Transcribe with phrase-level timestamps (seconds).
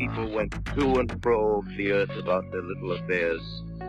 [0.00, 3.42] people went to and fro the earth about their little affairs,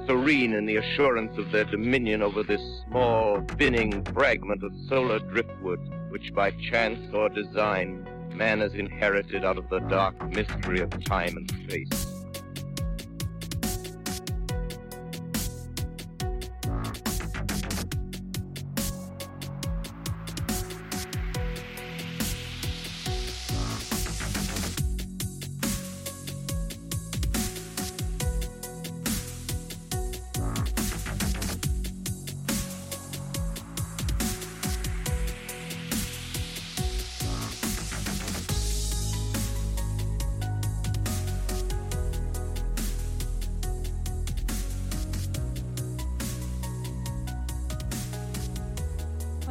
[0.06, 5.80] serene in the assurance of their dominion over this small, thinning fragment of solar driftwood,
[6.10, 11.38] which by chance or design man has inherited out of the dark mystery of time
[11.38, 12.11] and space.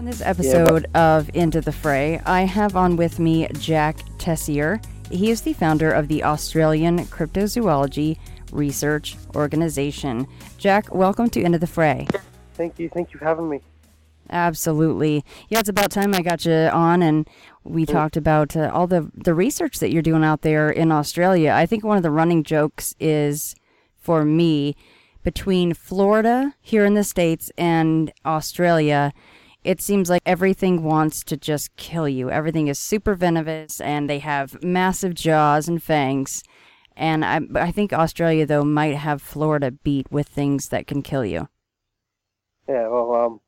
[0.00, 4.80] On this episode of Into the Fray, I have on with me Jack Tessier.
[5.10, 8.16] He is the founder of the Australian Cryptozoology
[8.50, 10.26] Research Organization.
[10.56, 12.08] Jack, welcome to Into the Fray.
[12.54, 12.88] Thank you.
[12.88, 13.60] Thank you for having me.
[14.30, 15.22] Absolutely.
[15.50, 17.28] Yeah, it's about time I got you on and
[17.64, 21.52] we talked about uh, all the, the research that you're doing out there in Australia.
[21.52, 23.54] I think one of the running jokes is
[23.98, 24.76] for me
[25.22, 29.12] between Florida here in the States and Australia.
[29.62, 32.30] It seems like everything wants to just kill you.
[32.30, 36.42] Everything is super venomous and they have massive jaws and fangs.
[36.96, 41.24] And I, I think Australia, though, might have Florida beat with things that can kill
[41.24, 41.48] you.
[42.68, 43.40] Yeah, well, um,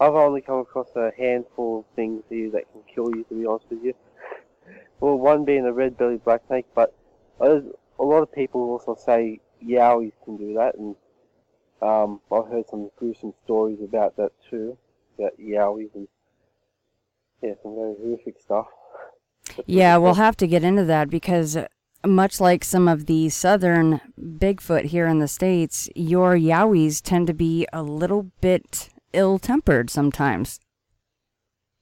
[0.00, 3.46] I've only come across a handful of things here that can kill you, to be
[3.46, 3.94] honest with you.
[5.00, 6.94] Well, one being a red-bellied black snake, but
[7.40, 7.62] a
[7.98, 10.96] lot of people also say yowies can do that, and
[11.82, 14.76] um, I've heard some gruesome stories about that too,
[15.18, 16.08] about yowies and
[17.42, 18.66] yeah, some very horrific stuff.
[19.66, 21.58] Yeah, we'll have to get into that because
[22.06, 27.34] much like some of the southern Bigfoot here in the States, your yowies tend to
[27.34, 30.60] be a little bit ill tempered sometimes.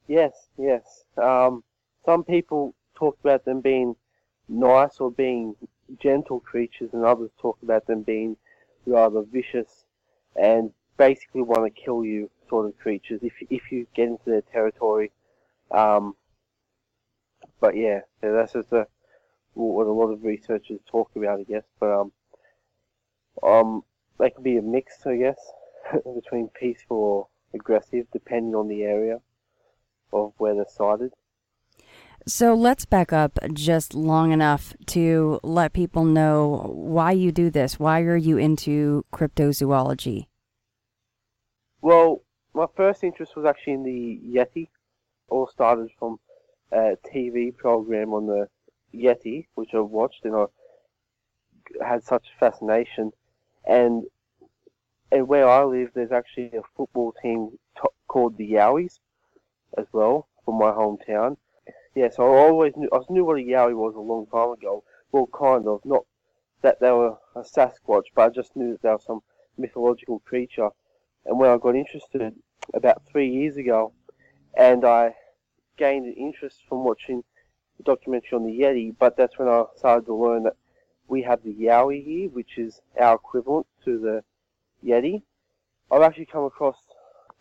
[0.09, 1.05] Yes, yes.
[1.17, 1.63] Um,
[2.05, 3.97] some people talk about them being
[4.49, 5.55] nice or being
[6.01, 8.37] gentle creatures, and others talk about them being
[8.87, 9.85] rather vicious
[10.35, 14.43] and basically want to kill you sort of creatures if if you get into their
[14.43, 15.11] territory.
[15.71, 16.15] Um,
[17.61, 18.87] but yeah, so that's just a,
[19.55, 21.65] what a lot of researchers talk about, I guess.
[21.81, 22.13] But um,
[23.43, 23.85] um,
[24.19, 25.41] they can be a mix, I guess,
[26.15, 29.21] between peaceful or aggressive, depending on the area
[30.13, 31.13] of where they're sighted.
[32.27, 37.81] So let's back up just long enough to let people know why you do this.
[37.81, 40.27] Why are you into cryptozoology?
[41.81, 42.23] Well,
[42.55, 44.69] my first interest was actually in the Yeti.
[45.29, 46.19] All started from
[46.73, 48.49] uh, a TV program on the
[48.95, 50.47] Yeti, which I watched, and I
[51.85, 53.13] had such fascination.
[53.65, 54.05] And
[55.11, 58.99] and where I live, there's actually a football team to- called the Yowies
[59.77, 61.37] as well from my hometown.
[61.95, 64.85] Yeah, so I always knew I knew what a Yowie was a long time ago.
[65.11, 66.05] Well, kind of, not
[66.63, 69.21] that they were a Sasquatch, but I just knew that they were some
[69.59, 70.71] mythological creature.
[71.25, 72.35] And when I got interested
[72.75, 73.93] about three years ago,
[74.57, 75.15] and I
[75.77, 77.25] gained an interest from watching
[77.79, 80.57] the documentary on the Yeti, but that's when I started to learn that
[81.09, 84.25] we have the Yowie here, which is our equivalent to the
[84.85, 85.23] Yeti.
[85.91, 86.77] I've actually come across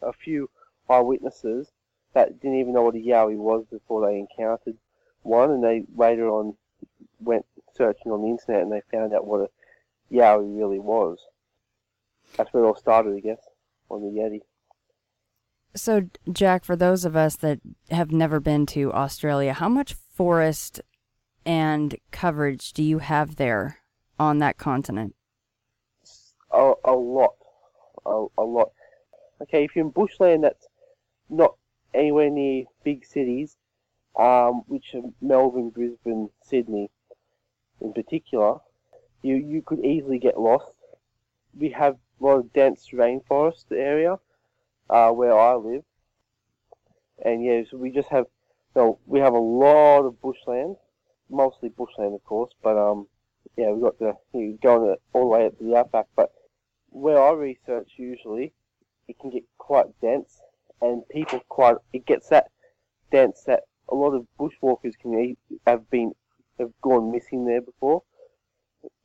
[0.02, 0.50] a few
[0.90, 1.72] eyewitnesses
[2.14, 4.78] that didn't even know what a Yowie was before they encountered
[5.24, 6.56] one, and they later on
[7.20, 11.20] went searching on the internet and they found out what a Yowie really was.
[12.36, 13.40] That's where it all started, I guess,
[13.92, 14.42] on the Yeti.
[15.76, 17.60] So, Jack, for those of us that
[17.90, 20.82] have never been to Australia, how much forest
[21.46, 23.80] and coverage do you have there
[24.20, 25.16] on that continent?
[26.52, 27.36] A, a lot,
[28.06, 28.72] a, a lot.
[29.42, 30.68] Okay, if you're in bushland that's
[31.30, 31.56] not
[31.94, 33.56] anywhere near big cities,
[34.20, 36.90] um, which are Melbourne, Brisbane, Sydney
[37.80, 38.58] in particular,
[39.24, 40.72] you, you could easily get lost.
[41.58, 44.18] We have a lot of dense rainforest area
[44.90, 45.84] uh, where I live,
[47.24, 48.26] and yeah, so we just have,
[48.76, 50.76] no, we have a lot of bushland,
[51.30, 53.08] mostly bushland of course, but um,
[53.58, 56.08] yeah, we've got the you know, going all the way up to the outback.
[56.16, 56.32] But
[56.90, 58.54] where I research usually,
[59.08, 60.42] it can get quite dense,
[60.82, 62.50] and people quite it gets that
[63.12, 65.36] dense that a lot of bushwalkers can
[65.68, 66.14] have been
[66.60, 68.04] have gone missing there before.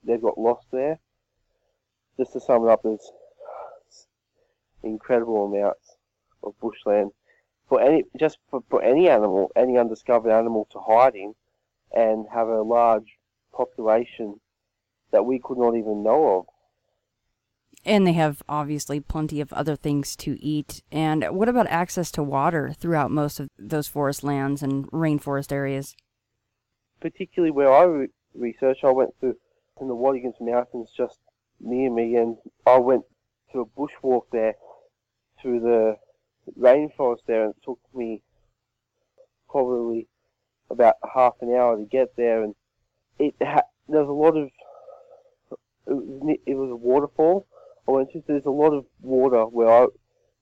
[0.05, 1.01] They've got lost there.
[2.19, 3.13] Just to sum it up, there's
[4.83, 5.97] incredible amounts
[6.43, 7.11] of bushland
[7.69, 11.35] for any just for, for any animal, any undiscovered animal to hide in,
[11.93, 13.19] and have a large
[13.53, 14.41] population
[15.11, 16.47] that we could not even know of.
[17.85, 20.83] And they have obviously plenty of other things to eat.
[20.91, 25.95] And what about access to water throughout most of those forest lands and rainforest areas?
[27.01, 29.37] Particularly where I re- research, I went through
[29.81, 31.19] in the Watagans Mountains just
[31.61, 32.37] near me, and
[32.67, 33.05] I went
[33.53, 34.55] to a bushwalk there
[35.41, 35.97] through the
[36.59, 38.23] rainforest there, and it took me
[39.49, 40.09] probably
[40.71, 42.55] about half an hour to get there, and
[43.19, 44.49] it ha- there's a lot of
[45.87, 47.47] it was, it was a waterfall.
[47.89, 48.23] I went to.
[48.27, 49.87] There's a lot of water where I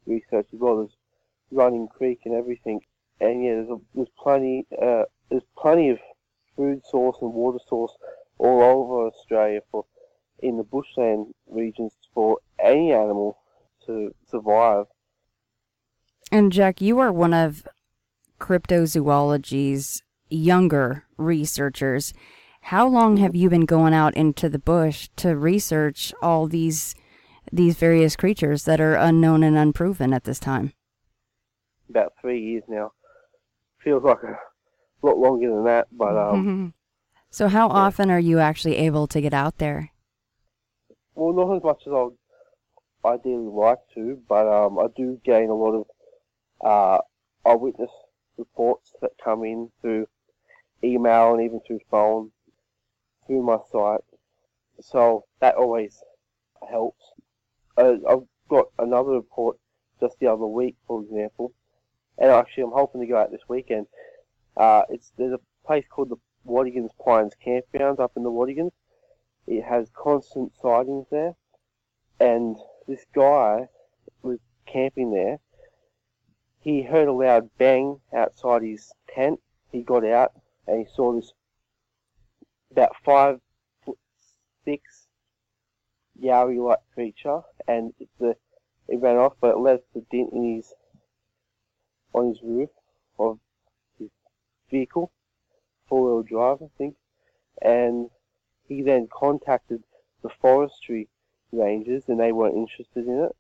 [0.06, 0.78] researched as well.
[0.78, 0.96] There's
[1.50, 2.81] running creek and everything,
[3.20, 5.99] and yeah, there's a, there's plenty uh, there's plenty of
[6.56, 7.93] food source and water source
[8.38, 9.84] all over Australia for
[10.40, 13.38] in the bushland regions for any animal
[13.86, 14.86] to survive.
[16.31, 17.66] And Jack, you are one of
[18.40, 22.12] cryptozoology's younger researchers.
[22.62, 26.94] How long have you been going out into the bush to research all these
[27.52, 30.72] these various creatures that are unknown and unproven at this time?
[31.90, 32.92] About three years now.
[33.82, 36.72] Feels like a lot longer than that, but um,
[37.31, 39.90] so how often are you actually able to get out there?
[41.14, 45.55] Well, not as much as I'd ideally like to, but um, I do gain a
[45.55, 45.87] lot of
[46.64, 47.90] uh, eyewitness
[48.37, 50.08] reports that come in through
[50.82, 52.32] email and even through phone,
[53.26, 54.00] through my site.
[54.81, 56.02] So that always
[56.69, 57.02] helps.
[57.76, 59.58] Uh, I've got another report
[60.00, 61.52] just the other week, for example,
[62.19, 63.87] and actually I'm hoping to go out this weekend.
[64.56, 68.72] Uh, it's there's a place called the Watagans Pines Campground up in the Watagans.
[69.46, 71.35] It has constant sightings there,
[72.19, 72.56] and
[72.87, 73.69] this guy
[74.23, 75.38] was camping there.
[76.61, 79.41] He heard a loud bang outside his tent.
[79.70, 80.32] He got out
[80.67, 81.32] and he saw this
[82.70, 83.41] about five
[83.85, 83.99] foot
[84.64, 85.06] six
[86.20, 88.37] yowie-like creature, and the
[88.88, 90.73] it ran off, but it left a dent in his
[92.12, 92.70] on his roof
[93.19, 93.38] of
[93.99, 94.11] his
[94.70, 95.11] vehicle,
[95.88, 96.96] four-wheel drive, I think,
[97.61, 98.11] and
[98.69, 99.82] he then contacted
[100.22, 101.08] the forestry
[101.52, 103.37] rangers, and they weren't interested in it.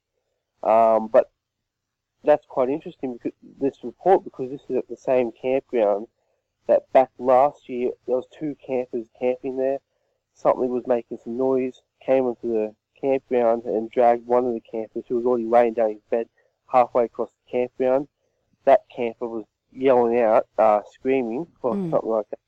[0.68, 1.30] Um, but
[2.22, 6.06] that's quite interesting because this report because this is at the same campground
[6.66, 9.78] that back last year there was two campers camping there.
[10.32, 15.04] Something was making some noise, came onto the campground and dragged one of the campers
[15.06, 16.28] who was already laying down his bed
[16.72, 18.08] halfway across the campground.
[18.64, 21.90] That camper was yelling out, uh, screaming or Mm.
[21.90, 22.38] something like that,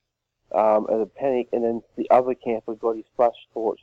[0.55, 3.81] um, as a panic, and then the other camper got his flash torch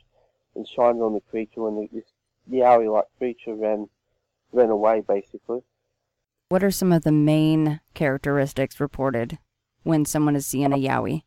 [0.54, 2.04] and shined on the creature, and the, this
[2.50, 3.88] yowie-like creature ran
[4.52, 5.60] ran away basically.
[6.48, 9.38] What are some of the main characteristics reported
[9.82, 11.22] when someone is seeing a yowie?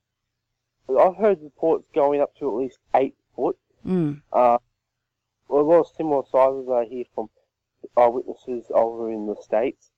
[0.89, 3.58] I've heard reports going up to at least eight foot.
[3.86, 4.22] Mm.
[4.32, 4.58] Uh,
[5.50, 7.29] well, a lot of similar sizes I hear from
[7.98, 9.91] eyewitnesses over in the States.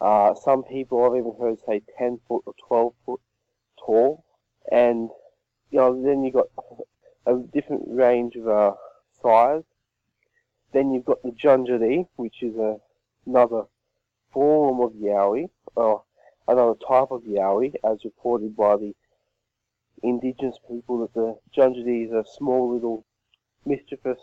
[0.00, 3.20] Uh, some people I've even heard say 10 foot or 12 foot
[3.78, 4.24] tall.
[4.70, 5.10] And,
[5.70, 6.48] you know, then you've got
[7.26, 8.72] a different range of uh,
[9.22, 9.62] size.
[10.72, 12.76] Then you've got the Junjari, which is a,
[13.26, 13.64] another
[14.32, 16.04] form of Yowie, or
[16.48, 18.94] another type of Yowie, as reported by the
[20.02, 23.04] indigenous people that the Junjari is a small little
[23.64, 24.20] mischievous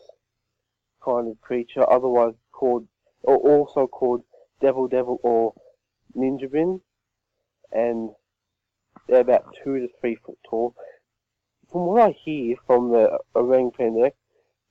[1.04, 2.88] kind of creature, otherwise called,
[3.24, 4.24] or also called
[4.62, 5.54] Devil Devil or
[6.16, 6.82] Ninjabin,
[7.72, 8.10] and
[9.10, 10.76] they're about two to three foot tall.
[11.72, 14.12] From what I hear from the orangutan, they're,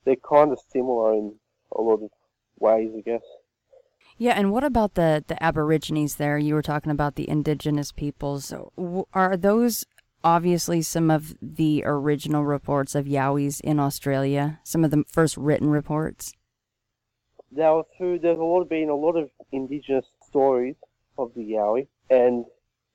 [0.05, 1.35] they're kind of similar in
[1.75, 2.09] a lot of
[2.57, 3.21] ways, I guess.
[4.17, 6.37] Yeah, and what about the the Aborigines there?
[6.37, 8.53] You were talking about the indigenous peoples.
[9.13, 9.85] Are those
[10.23, 15.69] obviously some of the original reports of Yowies in Australia, some of the first written
[15.69, 16.33] reports?
[17.51, 20.75] There were through, there's a lot been a lot of indigenous stories
[21.17, 22.45] of the Yowie, and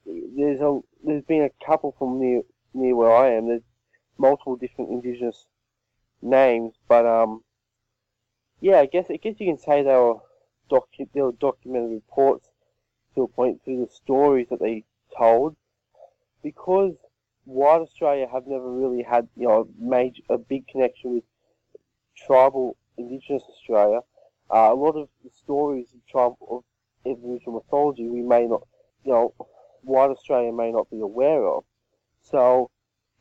[0.05, 2.43] there's a there's been a couple from near
[2.73, 3.49] near where I am.
[3.49, 3.63] There's
[4.19, 5.47] multiple different indigenous
[6.23, 7.45] names, but um,
[8.61, 10.17] yeah, I guess I guess you can say they were
[10.71, 12.49] docu- they were documented reports
[13.15, 14.85] to a point through the stories that they
[15.17, 15.57] told,
[16.43, 16.95] because
[17.45, 21.25] white Australia have never really had you know a major a big connection with
[22.17, 24.01] tribal indigenous Australia.
[24.51, 28.67] Uh, a lot of the stories of tribal of Aboriginal mythology we may not
[29.05, 29.35] you know
[29.85, 31.65] white Australia may not be aware of.
[32.23, 32.71] So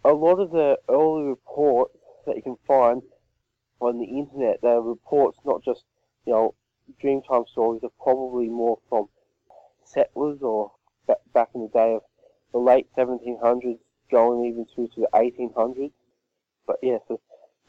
[0.04, 3.02] a lot of the early reports that you can find
[3.80, 5.84] on the internet, they're reports not just,
[6.26, 6.56] you know,
[7.02, 9.08] Dreamtime stories, are probably more from
[9.86, 10.72] settlers or
[11.34, 12.02] back in the day of
[12.52, 13.80] the late 1700s
[14.12, 15.92] going even through to the 1800s.
[16.68, 17.20] But yeah, so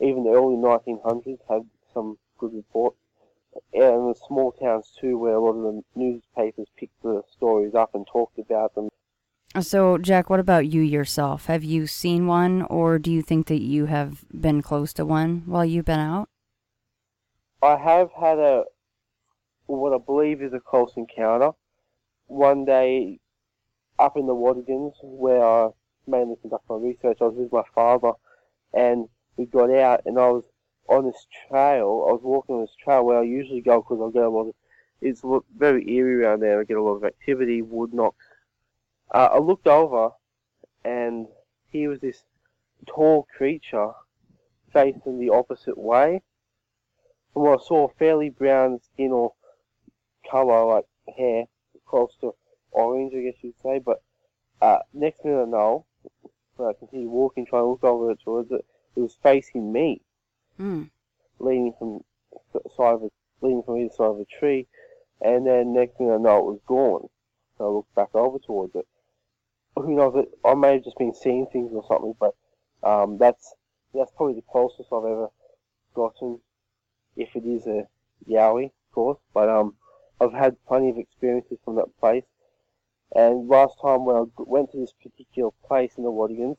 [0.01, 2.97] even the early 1900s had some good reports.
[3.73, 7.95] And the small towns too, where a lot of the newspapers picked the stories up
[7.95, 8.89] and talked about them.
[9.61, 11.47] So, Jack, what about you yourself?
[11.47, 15.43] Have you seen one, or do you think that you have been close to one
[15.47, 16.29] while you've been out?
[17.63, 18.65] I have had a
[19.67, 21.53] what I believe is a close encounter.
[22.27, 23.21] One day,
[23.99, 25.69] up in the Watagans, where I
[26.07, 28.13] mainly conduct my research, I was with my father,
[28.73, 30.45] and we got out, and I was
[30.89, 32.07] on this trail.
[32.09, 34.49] I was walking on this trail where I usually go because I get a lot
[34.49, 34.55] of.
[35.01, 35.23] It's
[35.57, 36.61] very eerie around there.
[36.61, 38.25] I get a lot of activity, wood knocks
[39.15, 40.11] uh, I looked over,
[40.85, 41.29] and
[41.71, 42.25] he was this
[42.87, 43.93] tall creature
[44.73, 46.23] facing the opposite way.
[47.33, 49.33] From what I saw, fairly brown skin or
[50.29, 50.87] colour, like
[51.17, 51.45] hair,
[51.87, 52.35] close to
[52.73, 53.79] orange, I guess you'd say.
[53.79, 54.03] But
[54.61, 55.87] uh, next minute I know,
[56.57, 58.65] when I continued walking, trying to look over towards it,
[58.97, 60.01] it was facing me,
[60.59, 60.91] mm.
[61.39, 62.05] leaning from
[62.77, 63.09] side of a,
[63.41, 64.67] leaning from either side of a tree.
[65.21, 67.09] And then next thing I know, it was gone.
[67.59, 68.87] So I looked back over towards it
[69.77, 70.15] who knows?
[70.17, 72.35] It I may have just been seeing things or something, but
[72.83, 73.55] um, that's
[73.93, 75.29] that's probably the closest I've ever
[75.95, 76.41] gotten,
[77.17, 77.87] if it is a
[78.29, 79.19] Yowie, of course.
[79.33, 79.75] But um,
[80.21, 82.25] I've had plenty of experiences from that place.
[83.15, 86.57] And last time when I went to this particular place in the Watagans,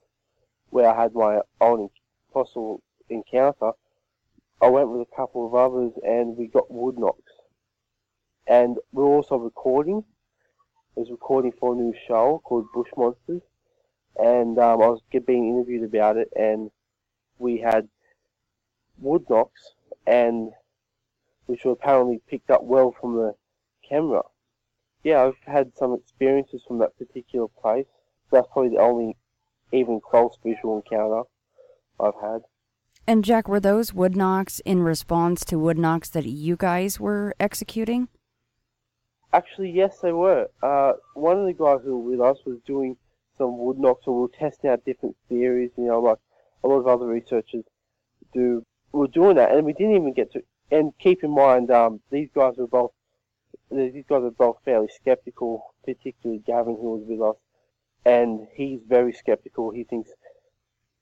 [0.69, 1.89] where I had my own
[2.31, 3.71] possible encounter,
[4.61, 7.31] I went with a couple of others and we got wood knocks.
[8.47, 10.05] And we're also recording
[10.95, 13.41] was recording for a new show called Bush Monsters,
[14.17, 16.71] and um, I was being interviewed about it, and
[17.37, 17.89] we had
[18.97, 19.73] wood knocks,
[20.07, 20.51] and
[21.47, 23.35] which were apparently picked up well from the
[23.87, 24.21] camera.
[25.03, 27.85] Yeah, I've had some experiences from that particular place.
[28.31, 29.17] That's probably the only
[29.71, 31.23] even close visual encounter
[31.99, 32.41] I've had.
[33.07, 37.35] And Jack, were those wood knocks in response to wood knocks that you guys were
[37.39, 38.07] executing?
[39.31, 40.47] Actually, yes, they were.
[40.63, 42.97] Uh, one of the guys who were with us was doing
[43.37, 45.69] some wood knocks, and we were testing out different theories.
[45.77, 46.17] You know, like
[46.63, 47.63] a lot of other researchers
[48.33, 48.63] do.
[48.91, 50.41] We were doing that, and we didn't even get to.
[50.71, 52.91] And keep in mind, um, these guys were both.
[53.69, 57.35] These guys are both fairly skeptical, particularly Gavin, who was with us,
[58.03, 59.69] and he's very skeptical.
[59.71, 60.09] He thinks,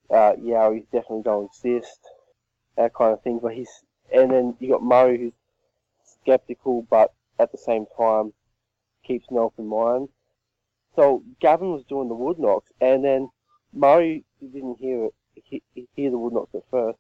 [0.10, 2.00] uh, yeah, he's definitely don't exist,
[2.78, 3.40] that kind of thing.
[3.42, 3.70] But he's,
[4.14, 5.34] and then you got Murray, who's
[6.22, 8.34] skeptical, but at the same time
[9.06, 10.10] keeps an open mind.
[10.96, 13.30] So Gavin was doing the wood knocks, and then
[13.74, 15.64] Murray didn't hear it, he,
[15.96, 17.00] hear the wood knocks at first,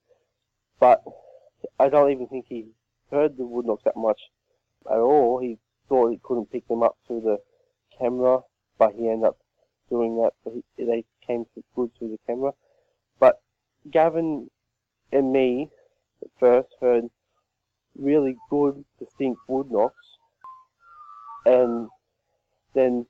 [0.80, 1.04] but
[1.80, 2.66] I don't even think he
[3.12, 4.20] heard the wood knocks that much
[4.90, 5.40] at all.
[5.40, 7.38] He thought he couldn't pick them up through the
[8.00, 8.40] camera,
[8.80, 9.38] but he ended up
[9.90, 10.34] doing that.
[10.52, 11.46] He, they came
[11.76, 12.54] good through the camera.
[13.90, 14.50] Gavin
[15.12, 15.70] and me
[16.24, 17.10] at first heard
[17.98, 20.18] really good, distinct wood knocks,
[21.46, 21.90] and
[22.74, 23.06] then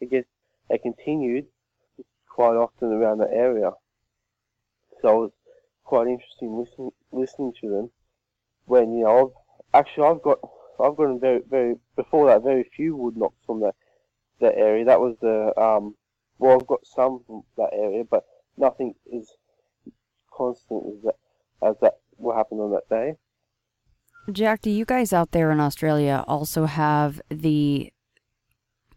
[0.00, 0.24] I guess
[0.68, 1.46] they continued
[2.28, 3.72] quite often around the area.
[5.02, 5.32] So it was
[5.84, 7.90] quite interesting listening listening to them.
[8.66, 9.32] When you know,
[9.74, 10.38] I've, actually I've got
[10.78, 13.74] I've gotten very very before that very few wood knocks from that
[14.40, 14.84] that area.
[14.84, 15.96] That was the um
[16.38, 18.24] well I've got some from that area, but
[18.56, 19.32] nothing is
[20.38, 21.16] constant as that
[21.68, 23.16] as that what happened on that day.
[24.30, 27.92] Jack, do you guys out there in Australia also have the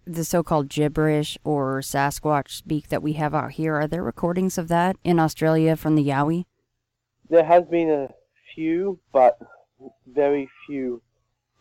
[0.06, 3.76] the so-called gibberish or Sasquatch speak that we have out here?
[3.76, 6.46] Are there recordings of that in Australia from the Yowie?
[7.30, 8.10] There has been a
[8.54, 9.40] few, but
[10.08, 11.02] very few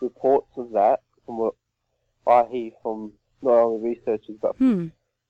[0.01, 1.55] reports of that from what
[2.27, 4.89] I hear from not only researchers but hmm.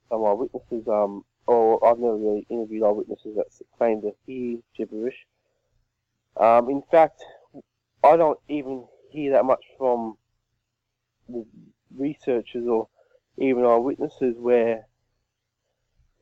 [0.08, 0.86] some of our witnesses.
[0.88, 5.16] Um, or I've never really interviewed eyewitnesses that claim to hear gibberish.
[6.36, 7.20] Um, in fact,
[8.04, 10.16] I don't even hear that much from
[11.28, 11.44] the
[11.92, 12.86] researchers or
[13.36, 14.86] even eyewitnesses where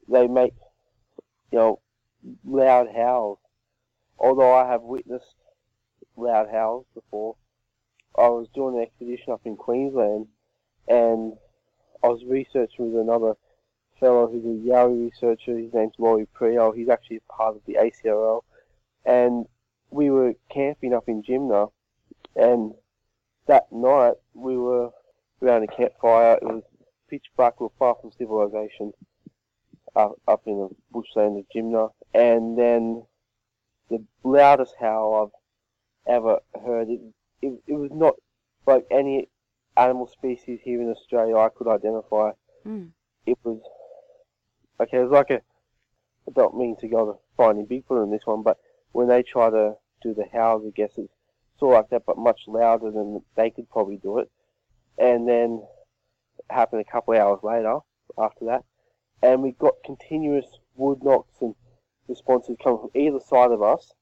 [0.08, 0.54] they make,
[1.52, 1.80] you know,
[2.42, 3.38] loud howls.
[4.18, 5.34] Although I have witnessed
[6.16, 7.36] loud howls before.
[8.16, 10.28] I was doing an expedition up in Queensland
[10.88, 11.34] and
[12.02, 13.34] I was researching with another
[14.00, 15.58] fellow who's a Yowie researcher.
[15.58, 16.74] His name's Laurie Prio.
[16.74, 18.42] He's actually part of the ACRO.
[19.04, 19.46] And
[19.90, 21.70] we were camping up in Jimna
[22.36, 22.72] and
[23.46, 24.90] that night we were
[25.42, 26.38] around a campfire.
[26.40, 26.62] It was
[27.10, 27.60] pitch black.
[27.60, 28.92] We were far from civilization
[29.96, 31.90] up, up in the bushland of Jimna.
[32.14, 33.02] And then
[33.90, 35.32] the loudest howl
[36.06, 37.00] I've ever heard, it,
[37.42, 38.14] it, it was not
[38.66, 39.28] like any
[39.76, 42.32] animal species here in Australia I could identify.
[42.66, 42.90] Mm.
[43.26, 43.60] It was,
[44.80, 45.40] okay, it was like a,
[46.28, 48.58] I don't mean to go to finding Bigfoot in this one, but
[48.92, 51.12] when they try to do the howls, I guess it's
[51.58, 54.30] sort of like that, but much louder than they could probably do it.
[54.98, 55.62] And then
[56.38, 57.78] it happened a couple of hours later
[58.18, 58.64] after that,
[59.22, 61.54] and we got continuous wood knocks and
[62.08, 63.92] responses coming from either side of us,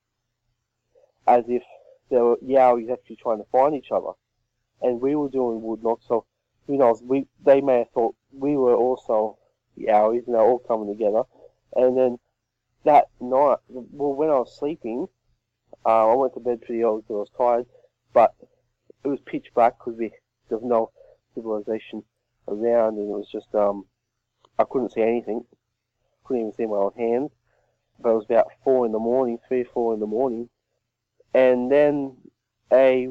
[1.27, 1.63] as if
[2.11, 4.13] there were yowies actually trying to find each other,
[4.81, 6.07] and we were doing wood knocks.
[6.07, 6.25] So
[6.67, 7.03] who knows?
[7.03, 9.39] We they may have thought we were also
[9.79, 11.23] yowies, and they're all coming together.
[11.75, 12.19] And then
[12.85, 15.07] that night, well, when I was sleeping,
[15.85, 17.67] uh, I went to bed pretty early because I was tired,
[18.13, 18.35] but
[19.05, 20.11] it was pitch black because we
[20.49, 20.91] there was no
[21.35, 22.03] civilization
[22.49, 23.87] around, and it was just um,
[24.59, 25.45] I couldn't see anything,
[26.25, 27.31] couldn't even see my own hands.
[27.99, 30.49] But it was about four in the morning, three or four in the morning,
[31.35, 32.17] and then
[32.73, 33.09] a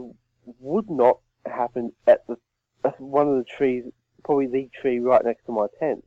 [0.60, 2.38] wood knot happened at the
[2.84, 3.84] at one of the trees,
[4.24, 6.03] probably the tree right next to my tent.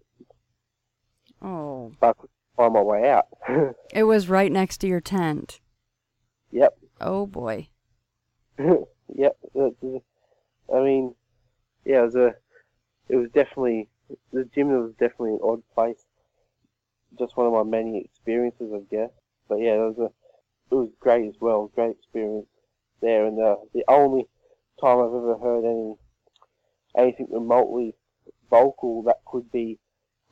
[1.40, 2.16] Oh, But
[2.59, 3.26] I my way out.
[3.92, 5.61] it was right next to your tent.
[6.50, 6.76] yep.
[7.00, 7.68] Oh boy.
[8.59, 9.37] yep.
[9.57, 11.14] I mean,
[11.85, 12.35] yeah, it was a,
[13.09, 13.88] it was definitely
[14.33, 16.05] the gym was definitely an odd place.
[17.18, 19.11] Just one of my many experiences, I guess.
[19.48, 21.70] But yeah, it was a, it was great as well.
[21.74, 22.46] Great experience
[23.01, 24.27] there, and the the only
[24.81, 25.94] time I've ever heard any
[26.96, 27.94] anything remotely
[28.51, 29.79] vocal that could be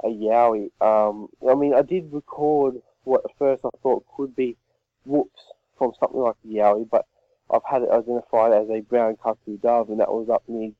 [0.03, 0.71] a yowie.
[0.81, 4.57] Um, I mean, I did record what at first I thought could be
[5.05, 7.07] whoops from something like a yowie, but
[7.51, 10.73] I've had it identified as a brown cuckoo dove, and that was up near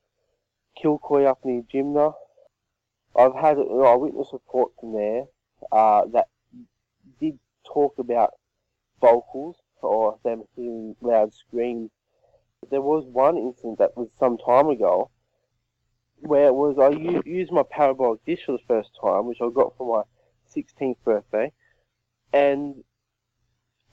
[0.81, 2.13] Kilcoy, up near Jimna.
[3.17, 5.23] I've had an eyewitness report from there
[5.71, 6.27] uh, that
[7.19, 8.33] did talk about
[9.01, 11.89] vocals or them hearing loud screams.
[12.69, 15.09] There was one incident that was some time ago
[16.19, 16.89] where it was I
[17.25, 20.03] used my parabolic dish for the first time, which I got for my
[20.55, 21.51] 16th birthday,
[22.33, 22.83] and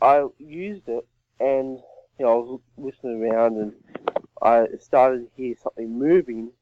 [0.00, 1.06] I used it
[1.40, 1.78] and
[2.18, 3.72] you know, I was listening around and
[4.40, 6.52] I started to hear something moving.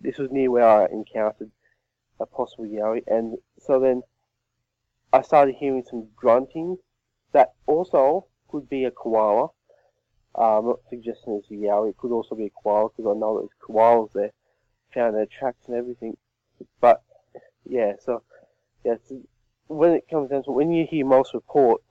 [0.00, 1.50] This was near where I encountered
[2.20, 4.02] a possible yowie, and so then
[5.12, 6.78] I started hearing some grunting
[7.32, 9.48] that also could be a koala.
[10.36, 13.18] Uh, I'm not suggesting it's a yowie, it could also be a koala because I
[13.18, 14.32] know there's koalas there,
[14.92, 16.16] found their tracks and everything.
[16.80, 17.02] But
[17.64, 18.22] yeah, so
[18.84, 19.20] yeah, so
[19.68, 21.84] when it comes down to when you hear most reports,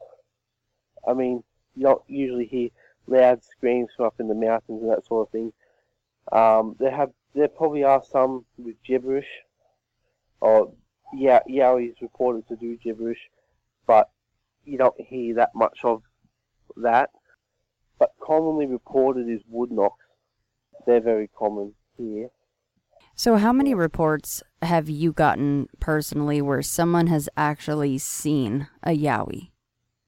[1.08, 1.44] I mean,
[1.76, 2.70] you don't usually hear
[3.08, 5.54] loud screams from up in the mountains and that sort of thing.
[6.32, 9.28] Um, there have there probably are some with gibberish,
[10.42, 10.74] or
[11.14, 13.30] yeah, Yowie reported to do gibberish,
[13.86, 14.10] but
[14.66, 16.02] you don't hear that much of
[16.76, 17.12] that.
[18.00, 20.06] But commonly reported is wood knocks.
[20.86, 22.30] They're very common here.
[23.20, 29.50] So, how many reports have you gotten personally where someone has actually seen a yowie?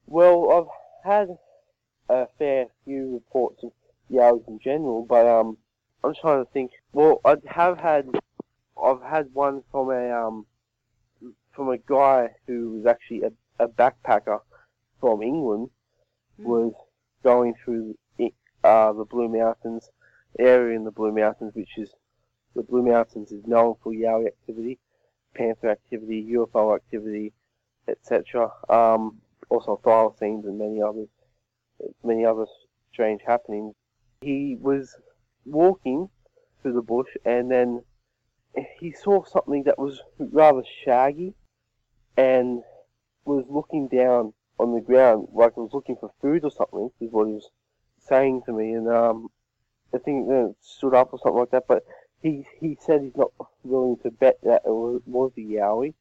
[0.06, 1.28] Well, I've had
[2.08, 3.72] a fair few reports of
[4.08, 5.58] yowies in general, but um,
[6.04, 6.70] I'm trying to think.
[6.92, 8.06] Well, I have had,
[8.80, 10.46] I've had one from a um,
[11.50, 14.38] from a guy who was actually a, a backpacker
[15.00, 15.70] from England,
[16.38, 16.74] was
[17.24, 19.90] going through the, uh, the Blue Mountains
[20.38, 21.90] area in the Blue Mountains, which is
[22.54, 24.78] the Blue Mountains is known for yowie activity,
[25.34, 27.32] panther activity, UFO activity,
[27.88, 28.50] etc.
[28.68, 31.08] Um, also thylacines and many others,
[32.04, 32.46] many other
[32.92, 33.74] strange happenings.
[34.20, 34.96] He was
[35.44, 36.08] walking
[36.62, 37.82] through the bush and then
[38.78, 41.34] he saw something that was rather shaggy
[42.16, 42.62] and
[43.24, 47.10] was looking down on the ground like he was looking for food or something is
[47.12, 47.50] what he was
[47.98, 49.28] saying to me and um
[49.94, 51.84] I think it stood up or something like that but
[52.22, 53.32] he he said he's not
[53.64, 55.94] willing to bet that it was, was a yowie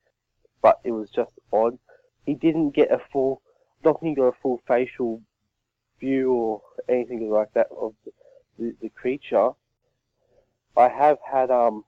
[0.62, 1.77] but it was just odd.
[2.25, 3.41] He didn't get a full,
[3.84, 5.21] think got a full facial
[5.99, 8.12] view or anything like that of the,
[8.58, 9.51] the, the creature.
[10.77, 11.86] I have had um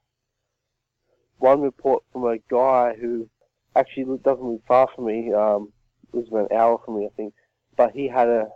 [1.38, 3.30] one report from a guy who
[3.76, 5.34] actually doesn't live far from me.
[5.34, 5.72] Um,
[6.12, 7.34] was about an hour from me, I think.
[7.78, 8.50] But he had a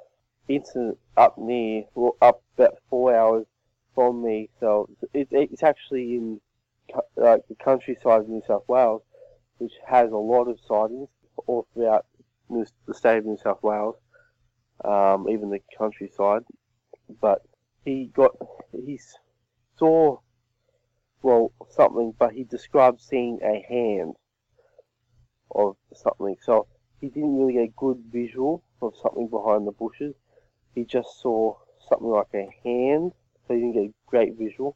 [0.47, 3.45] incident up near, well, up about four hours
[3.95, 4.49] from me.
[4.59, 6.41] So it, it's actually in
[7.15, 9.01] like the countryside of New South Wales,
[9.57, 11.09] which has a lot of sightings
[11.47, 12.05] all throughout
[12.49, 13.95] New, the state of New South Wales,
[14.83, 16.43] um, even the countryside.
[17.21, 17.41] But
[17.83, 18.35] he got
[18.71, 18.99] he
[19.77, 20.19] saw
[21.21, 24.15] well something, but he described seeing a hand
[25.53, 26.35] of something.
[26.43, 26.67] So
[27.01, 30.15] he didn't really get a good visual of something behind the bushes.
[30.73, 31.55] He just saw
[31.87, 33.13] something like a hand,
[33.47, 34.75] so he didn't get a great visual.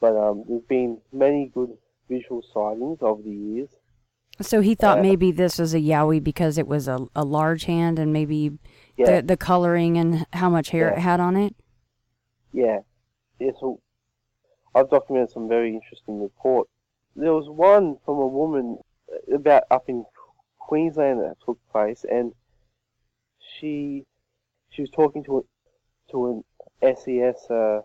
[0.00, 1.76] But um, there's been many good
[2.08, 3.68] visual sightings over the years.
[4.40, 7.64] So he thought Uh, maybe this was a yowie because it was a, a large
[7.64, 8.52] hand and maybe
[8.96, 11.56] Yeah, the, the coloring and how much hair it had on it.
[12.52, 12.80] yeah.
[13.40, 13.80] yeah so
[14.74, 16.70] I've documented some very interesting reports.
[17.16, 18.78] There was one from a woman
[19.34, 20.04] about up in
[20.58, 22.32] Queensland that took place, and
[23.58, 24.04] she
[24.70, 25.42] she was talking to a,
[26.12, 26.44] to an
[26.82, 27.80] SES uh,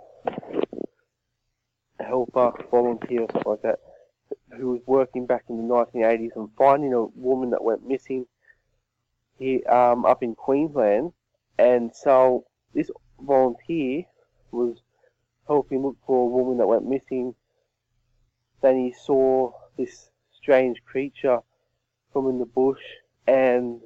[1.99, 3.79] helper, volunteer, something like that,
[4.57, 8.25] who was working back in the 1980s and finding a woman that went missing
[9.39, 11.13] here um, up in Queensland.
[11.57, 14.03] And so this volunteer
[14.51, 14.77] was
[15.47, 17.35] helping look for a woman that went missing.
[18.61, 21.39] Then he saw this strange creature
[22.11, 22.81] from in the bush,
[23.27, 23.81] and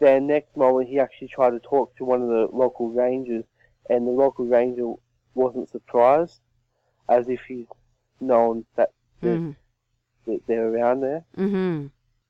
[0.00, 3.44] then next moment he actually tried to talk to one of the local rangers,
[3.88, 4.92] and the local ranger
[5.34, 6.40] wasn't surprised,
[7.08, 7.66] as if he's
[8.20, 8.90] known that
[9.20, 9.56] they're, Mm.
[10.26, 11.24] that they're around there.
[11.36, 11.86] Mm-hmm.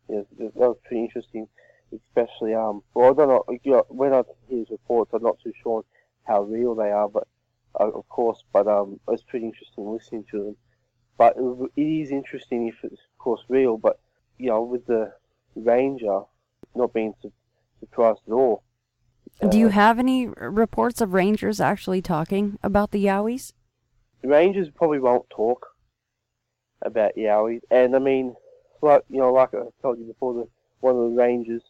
[0.09, 1.49] Yeah, that was pretty interesting,
[1.93, 2.83] especially um.
[2.95, 3.45] Well, I don't know.
[3.63, 5.85] You know, when I hear his reports, I'm not too sure
[6.25, 7.27] how real they are, but
[7.79, 10.57] uh, of course, but um, it's pretty interesting listening to them.
[11.19, 13.99] But it, it is interesting if it's of course real, but
[14.39, 15.13] you know, with the
[15.55, 16.23] ranger
[16.75, 17.33] not being su-
[17.81, 18.63] surprised at all.
[19.41, 23.53] Do you Uh, have any reports of rangers actually talking about the yowies?
[24.23, 25.67] the Rangers probably won't talk
[26.83, 28.37] about Yowie, and I mean,
[28.81, 30.49] like you know, like I told you before, the
[30.81, 31.63] one of the Rangers,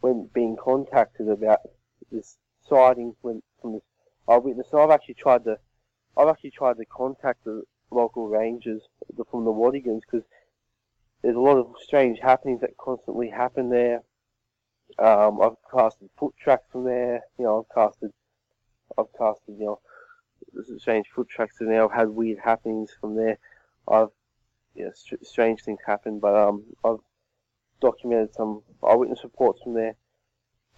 [0.00, 1.60] when being contacted about
[2.12, 2.36] this
[2.68, 3.82] sighting when from this
[4.28, 5.58] eyewitness, so I've actually tried to,
[6.16, 8.82] I've actually tried to contact the local Rangers
[9.30, 10.26] from the Watagans because
[11.22, 14.02] there's a lot of strange happenings that constantly happen there.
[14.98, 17.22] Um, I've casted foot tracks from there.
[17.38, 18.12] You know, I've casted,
[18.96, 19.80] I've casted, you know,
[20.78, 21.84] strange foot tracks in there.
[21.84, 23.38] I've had weird happenings from there.
[23.88, 24.10] I've,
[24.74, 27.00] yeah, str- strange things happen, but um, I've
[27.80, 29.96] documented some eyewitness reports from there.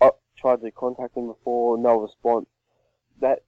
[0.00, 2.46] I tried to contact them before, no response.
[3.20, 3.40] That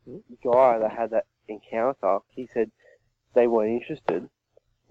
[0.45, 2.71] guy that had that encounter, he said
[3.35, 4.29] they weren't interested.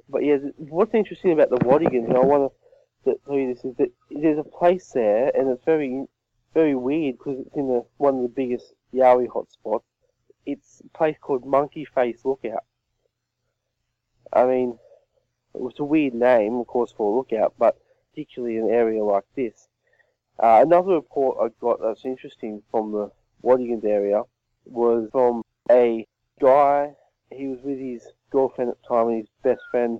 [0.10, 2.66] But yeah, what's interesting about the Watagans, and I want to
[3.05, 6.05] you this, is that there's a place there, and it's very,
[6.53, 9.83] very weird because it's in the, one of the biggest Yowie hotspots
[10.47, 12.63] it's a place called Monkey Face Lookout.
[14.31, 14.79] I mean,
[15.53, 17.77] it was a weird name, of course, for a lookout, but
[18.10, 19.67] particularly in an area like this.
[20.39, 23.12] Uh, another report I got that's interesting from the
[23.43, 24.23] Watagans area
[24.65, 26.05] was from a
[26.39, 26.93] guy.
[27.29, 29.99] He was with his girlfriend at the time and his best friend,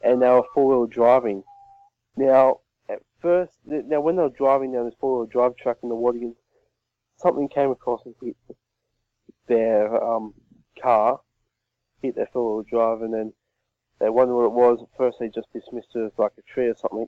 [0.00, 1.42] and they were four-wheel driving.
[2.18, 5.94] Now, at first, now when they were driving down this four-wheel drive track in the
[5.94, 6.34] Watagans,
[7.16, 8.36] something came across and hit
[9.46, 10.34] their um,
[10.82, 11.20] car,
[12.02, 13.32] hit their four-wheel drive, and then
[14.00, 14.80] they wondered what it was.
[14.82, 17.06] At first, they just dismissed it as like a tree or something,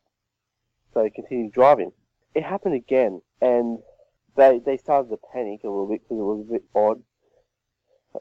[0.94, 1.90] so they continued driving.
[2.32, 3.80] It happened again, and
[4.36, 7.02] they they started to panic a little bit because it was a bit odd.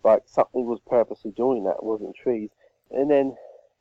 [0.03, 1.77] Like something was purposely doing that.
[1.77, 2.49] It wasn't trees.
[2.89, 3.35] And then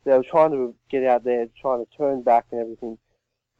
[0.05, 2.99] they were trying to get out there, trying to turn back and everything.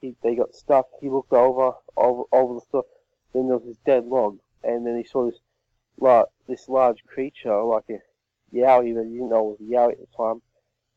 [0.01, 0.87] He, they got stuck.
[1.01, 2.85] He looked over, over, over the stuff.
[3.33, 5.41] Then there was this dead log, and then he saw this,
[5.99, 7.99] like this large creature, like a
[8.55, 10.41] yowie that he didn't know it was a yowie at the time,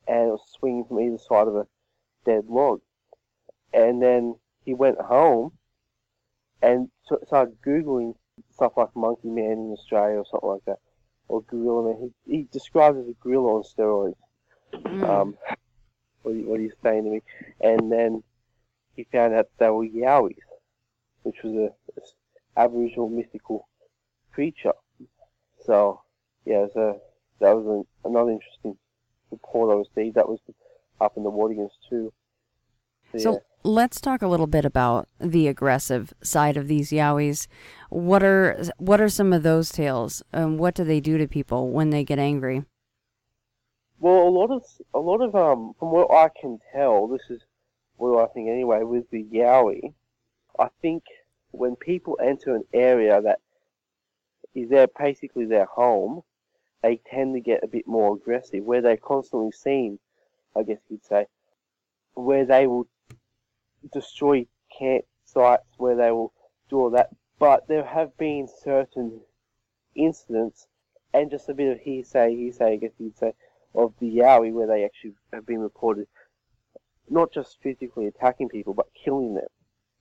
[0.08, 1.68] and it was swinging from either side of a
[2.26, 2.82] dead log.
[3.74, 5.54] And then he went home
[6.62, 6.90] and
[7.26, 8.16] started googling
[8.54, 10.80] stuff like Monkey Man in Australia or something like that,
[11.28, 12.14] or Gorilla Man.
[12.26, 14.16] He, he described it as a gorilla on steroids.
[15.04, 15.36] Um,
[16.24, 17.22] what, what he's saying to me,
[17.62, 18.24] and then
[18.96, 20.36] he found out they were yowies,
[21.24, 23.68] which was a Aboriginal mystical
[24.32, 24.74] creature.
[25.66, 26.02] So
[26.46, 27.02] yeah, so
[27.40, 28.78] that was a, another interesting
[29.32, 30.16] report I received.
[30.16, 30.40] That was
[31.00, 32.12] up in the Watagans too.
[33.12, 33.40] So, So yeah.
[33.64, 37.48] let's talk a little bit about the aggressive side of these yowies.
[37.90, 40.24] What are what are some of those tales?
[40.34, 42.64] Um, what do they do to people when they get angry?
[44.02, 44.64] Well, a lot of
[44.96, 47.44] a lot of um, from what I can tell, this is
[47.98, 48.82] what I think anyway.
[48.82, 49.94] With the Yowie,
[50.58, 51.04] I think
[51.52, 53.42] when people enter an area that
[54.56, 56.24] is their basically their home,
[56.82, 58.64] they tend to get a bit more aggressive.
[58.64, 60.00] Where they're constantly seen,
[60.56, 61.28] I guess you'd say,
[62.16, 62.88] where they will
[63.94, 64.48] destroy
[64.82, 66.34] campsites, where they will
[66.72, 67.10] do all that.
[67.38, 69.22] But there have been certain
[69.94, 70.66] incidents,
[71.14, 73.34] and just a bit of hearsay, hearsay, I guess you'd say,
[73.74, 76.08] of the Yowie where they actually have been reported
[77.10, 79.48] not just physically attacking people, but killing them.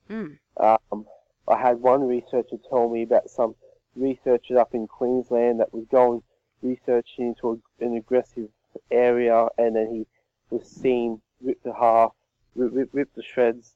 [0.09, 0.81] Mm.
[0.91, 1.05] Um,
[1.47, 3.55] I had one researcher tell me about some
[3.95, 6.23] researchers up in Queensland that was going
[6.61, 8.49] researching into a, an aggressive
[8.89, 10.07] area, and then he
[10.49, 12.11] was seen ripped to half,
[12.55, 13.73] rip, rip, ripped to shreds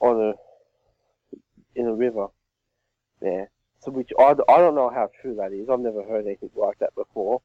[0.00, 0.34] on a
[1.74, 2.28] in a river
[3.20, 3.50] there.
[3.80, 5.68] So which I, I don't know how true that is.
[5.68, 7.42] I've never heard anything like that before,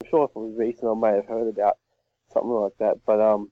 [0.00, 1.76] I'm sure if it was recent, I may have heard about
[2.32, 2.98] something like that.
[3.04, 3.50] But um,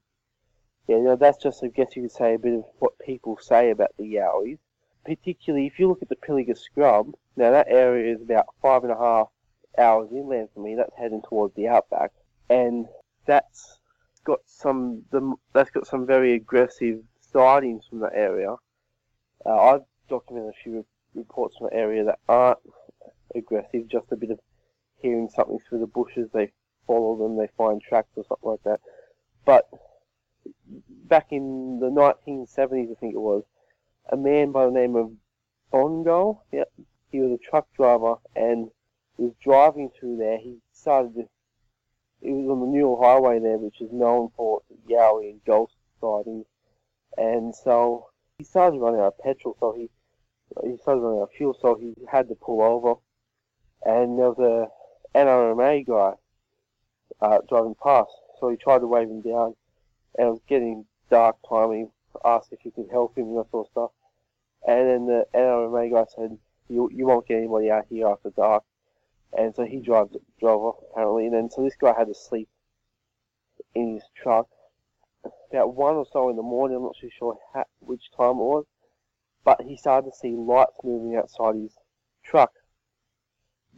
[0.86, 3.38] yeah, you know, that's just I guess you could say a bit of what people
[3.40, 4.58] say about the Yowies.
[5.04, 8.92] Particularly if you look at the Pilliga Scrub, now that area is about five and
[8.92, 9.28] a half
[9.78, 10.74] hours inland from me.
[10.74, 12.12] That's heading towards the outback,
[12.48, 12.86] and
[13.26, 13.78] that's
[14.24, 18.54] got some the, that's got some very aggressive sightings from that area.
[19.44, 22.58] Uh, I've documented a few reports from the area that aren't
[23.34, 24.40] aggressive, just a bit of
[25.06, 26.28] hearing something through the bushes.
[26.32, 26.52] They
[26.86, 28.80] follow them, they find tracks or something like that.
[29.44, 29.68] But
[31.04, 33.44] back in the 1970s, I think it was,
[34.10, 35.12] a man by the name of
[35.72, 36.72] Bongo, yep,
[37.10, 38.70] he was a truck driver and
[39.16, 40.38] he was driving through there.
[40.38, 41.28] He started to,
[42.22, 46.46] it was on the Newell Highway there, which is known for Yowie and ghost sightings.
[47.16, 49.90] And so he started running out of petrol, so he
[50.62, 53.00] he started running out of fuel, so he had to pull over.
[53.84, 54.68] And there was a
[55.16, 56.12] NRMA guy
[57.20, 59.54] uh, driving past, so he tried to wave him down,
[60.18, 61.72] and it was getting dark time.
[61.72, 61.86] He
[62.24, 63.90] asked if he could help him and that sort of stuff.
[64.66, 68.64] And then the NRMA guy said, "You you won't get anybody out here after dark."
[69.32, 72.48] And so he drove drove off apparently, and then so this guy had to sleep
[73.74, 74.48] in his truck.
[75.50, 78.44] About one or so in the morning, I'm not too sure how, which time it
[78.44, 78.66] was,
[79.44, 81.74] but he started to see lights moving outside his
[82.22, 82.52] truck.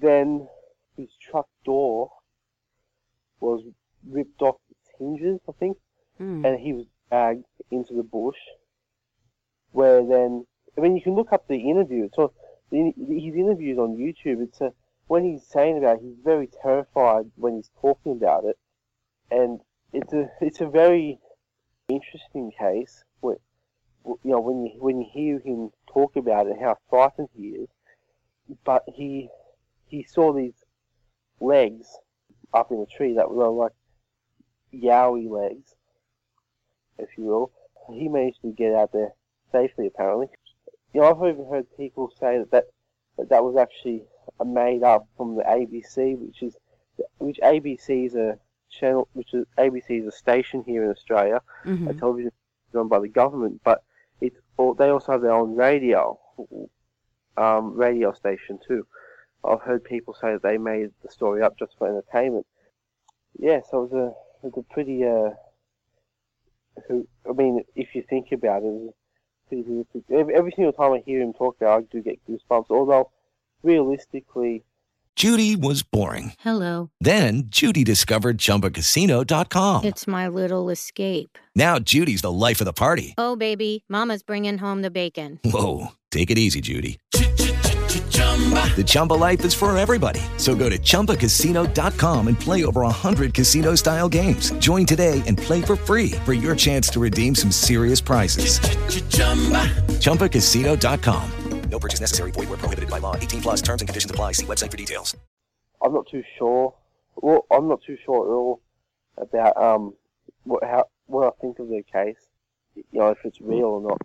[0.01, 0.48] Then
[0.99, 2.11] his truck door
[3.41, 3.63] was
[4.07, 5.79] ripped off its hinges, I think,
[6.21, 6.45] Mm.
[6.45, 8.39] and he was dragged into the bush.
[9.71, 12.09] Where then, I mean, you can look up the interview.
[12.71, 14.43] The, his interviews on YouTube.
[14.43, 14.73] It's a,
[15.07, 18.59] when he's saying about, it, he's very terrified when he's talking about it,
[19.31, 19.61] and
[19.93, 21.21] it's a it's a very
[21.89, 23.05] interesting case.
[23.21, 23.39] Where,
[24.05, 27.69] you know, when you when you hear him talk about it, how frightened he is,
[28.65, 29.31] but he
[29.87, 30.58] he saw these
[31.40, 31.98] legs
[32.53, 33.72] up in a tree that were like
[34.72, 35.74] yowie legs,
[36.98, 37.51] if you will.
[37.92, 39.12] He managed to get out there
[39.53, 40.29] safely, apparently.
[40.92, 42.64] You know, I've even heard people say that that,
[43.16, 44.05] that, that was actually
[44.44, 46.57] made up from the ABC, which is
[47.18, 48.38] which ABC is a
[48.70, 51.98] channel, which is ABC is a station here in Australia, a Mhm.
[51.98, 52.33] television
[52.72, 53.83] run by the government, but
[54.20, 54.37] it's
[54.79, 56.18] they also have their own radio,
[57.37, 58.87] um, radio station too.
[59.44, 62.46] I've heard people say that they made the story up just for entertainment.
[63.38, 65.31] Yeah, so it was a it was a pretty uh,
[67.29, 70.05] I mean, if you think about it, it was pretty.
[70.12, 72.66] Every, every single time I hear him talk about, it, I do get goosebumps.
[72.70, 73.11] Although,
[73.62, 74.64] realistically,
[75.16, 76.35] Judy was boring.
[76.38, 76.90] Hello.
[77.01, 79.85] Then Judy discovered ChumbaCasino.com.
[79.85, 81.38] It's my little escape.
[81.57, 83.14] Now Judy's the life of the party.
[83.18, 85.40] Oh, baby, Mama's bringing home the bacon.
[85.44, 87.01] Whoa, take it easy, Judy.
[87.88, 90.20] The Chumba life is for everybody.
[90.37, 94.53] So go to ChumbaCasino.com and play over 100 casino style games.
[94.61, 98.61] Join today and play for free for your chance to redeem some serious prizes.
[99.98, 101.33] ChumbaCasino.com.
[101.70, 102.31] No purchase necessary.
[102.31, 103.14] Void where prohibited by law.
[103.16, 104.33] 18 plus terms and conditions apply.
[104.33, 105.16] See website for details.
[105.83, 106.74] I'm not too sure.
[107.16, 108.61] Well, I'm not too sure at all
[109.16, 109.94] about um
[110.44, 112.29] what how what I think of the case.
[112.74, 114.01] You know, if it's real or not.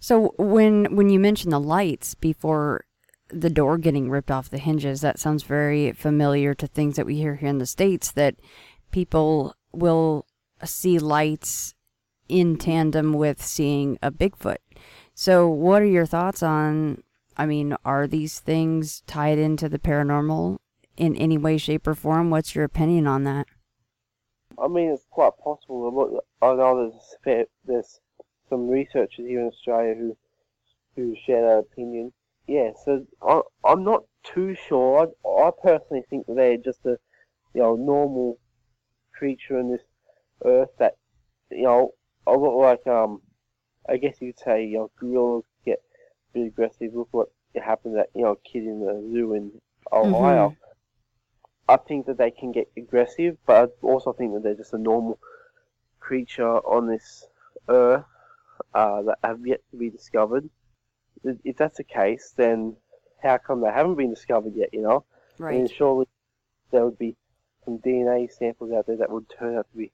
[0.00, 2.84] So when when you mention the lights before
[3.32, 7.16] the door getting ripped off the hinges, that sounds very familiar to things that we
[7.16, 8.10] hear here in the states.
[8.12, 8.36] That
[8.90, 10.26] people will
[10.64, 11.74] see lights
[12.28, 14.58] in tandem with seeing a Bigfoot.
[15.14, 17.02] So what are your thoughts on?
[17.36, 20.58] I mean, are these things tied into the paranormal
[20.96, 22.30] in any way, shape, or form?
[22.30, 23.46] What's your opinion on that?
[24.62, 26.20] I mean, it's quite possible.
[26.42, 26.92] I know
[27.24, 28.00] there's there's
[28.48, 30.16] some researchers here in Australia who
[30.96, 32.12] who share that opinion.
[32.50, 35.12] Yeah, so I, I'm not too sure.
[35.24, 36.98] I, I personally think that they're just a
[37.54, 38.38] you know normal
[39.14, 39.82] creature in this
[40.44, 40.96] earth that
[41.50, 41.94] you know
[42.26, 43.22] I got like um
[43.88, 45.82] I guess you could say you know gorillas get
[46.34, 46.94] really aggressive.
[46.94, 49.52] Look what happened to that you know kid in the zoo in
[49.92, 50.56] Ohio.
[51.68, 54.78] I think that they can get aggressive, but I also think that they're just a
[54.78, 55.18] normal
[56.00, 57.26] creature on this
[57.68, 58.04] earth
[58.74, 60.50] uh, that have yet to be discovered.
[61.24, 62.76] If that's the case, then
[63.22, 64.72] how come they haven't been discovered yet?
[64.72, 65.04] You know,
[65.40, 66.06] I mean, surely
[66.70, 67.16] there would be
[67.64, 69.92] some DNA samples out there that would turn out to be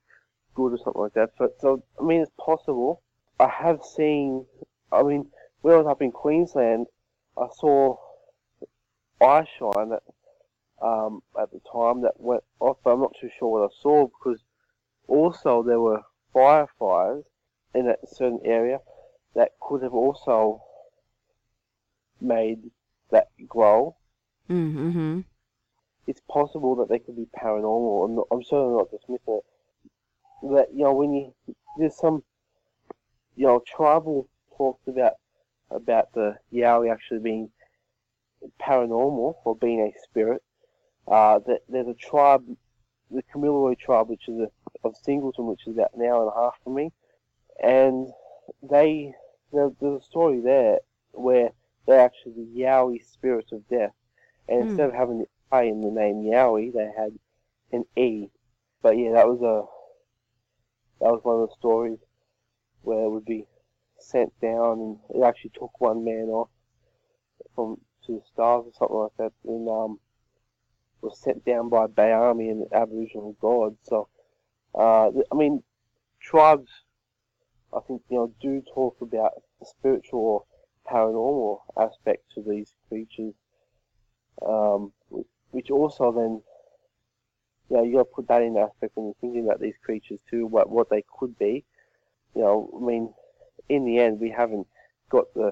[0.55, 1.31] good or something like that.
[1.37, 3.01] So, so I mean, it's possible.
[3.39, 4.45] I have seen.
[4.91, 5.27] I mean,
[5.61, 6.87] when I was up in Queensland,
[7.37, 7.97] I saw
[9.21, 10.03] eye shine that
[10.81, 14.07] um, at the time that went off, but I'm not too sure what I saw
[14.07, 14.39] because
[15.07, 16.01] also there were
[16.33, 17.23] fireflies
[17.73, 18.79] in a certain area
[19.35, 20.61] that could have also
[22.21, 22.59] made
[23.11, 23.95] that grow.
[24.49, 25.21] Mm-hmm.
[26.07, 28.05] It's possible that they could be paranormal.
[28.05, 29.45] I'm, not, I'm certainly not dismissing it.
[30.43, 31.33] That you know when you
[31.77, 32.23] there's some
[33.35, 35.13] you know tribal talks about
[35.71, 37.49] about the Yowie actually being
[38.61, 40.43] paranormal or being a spirit.
[41.07, 42.43] Uh, that there's a tribe,
[43.09, 44.49] the Kamilaroi tribe, which is a,
[44.83, 46.91] of Singleton, which is about an hour and a half from me,
[47.63, 48.09] and
[48.61, 49.13] they
[49.53, 50.79] there, there's a story there
[51.13, 51.51] where
[51.87, 53.93] they're actually the Yowie spirits of death,
[54.47, 54.63] and Hmm.
[54.63, 57.17] instead of having the I in the name Yowie, they had
[57.71, 58.29] an E.
[58.81, 59.65] But yeah, that was a
[61.03, 61.99] that was one of the stories
[62.81, 63.47] where it would be
[63.99, 66.49] sent down, and it actually took one man off
[67.55, 69.99] from to the stars or something like that, and um,
[71.01, 73.77] was sent down by Baiame and Aboriginal gods.
[73.83, 74.07] So,
[74.75, 75.63] uh, I mean,
[76.21, 76.71] tribes,
[77.73, 80.45] I think you know, do talk about the spiritual or
[80.91, 83.33] paranormal aspect to these creatures,
[84.45, 84.91] um,
[85.51, 86.41] which also then.
[87.69, 90.19] You know, you got to put that in aspect when you're thinking about these creatures
[90.29, 91.65] too, what what they could be.
[92.33, 93.13] You know, I mean,
[93.67, 94.67] in the end, we haven't
[95.09, 95.51] got the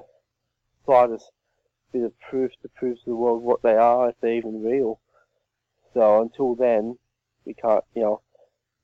[0.85, 1.31] slightest
[1.91, 4.99] bit of proof to prove to the world what they are, if they're even real.
[5.93, 6.97] So until then,
[7.45, 8.21] we can't, you know,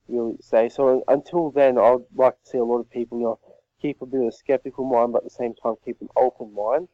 [0.08, 0.70] really say.
[0.70, 3.40] So until then, I'd like to see a lot of people, you know,
[3.82, 6.54] keep a bit of a skeptical mind, but at the same time keep an open
[6.54, 6.88] mind.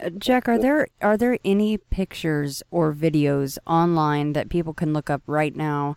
[0.00, 5.10] Uh, Jack, are there are there any pictures or videos online that people can look
[5.10, 5.96] up right now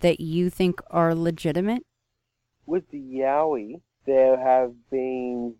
[0.00, 1.84] that you think are legitimate?
[2.66, 5.56] With the Yowie, there have been,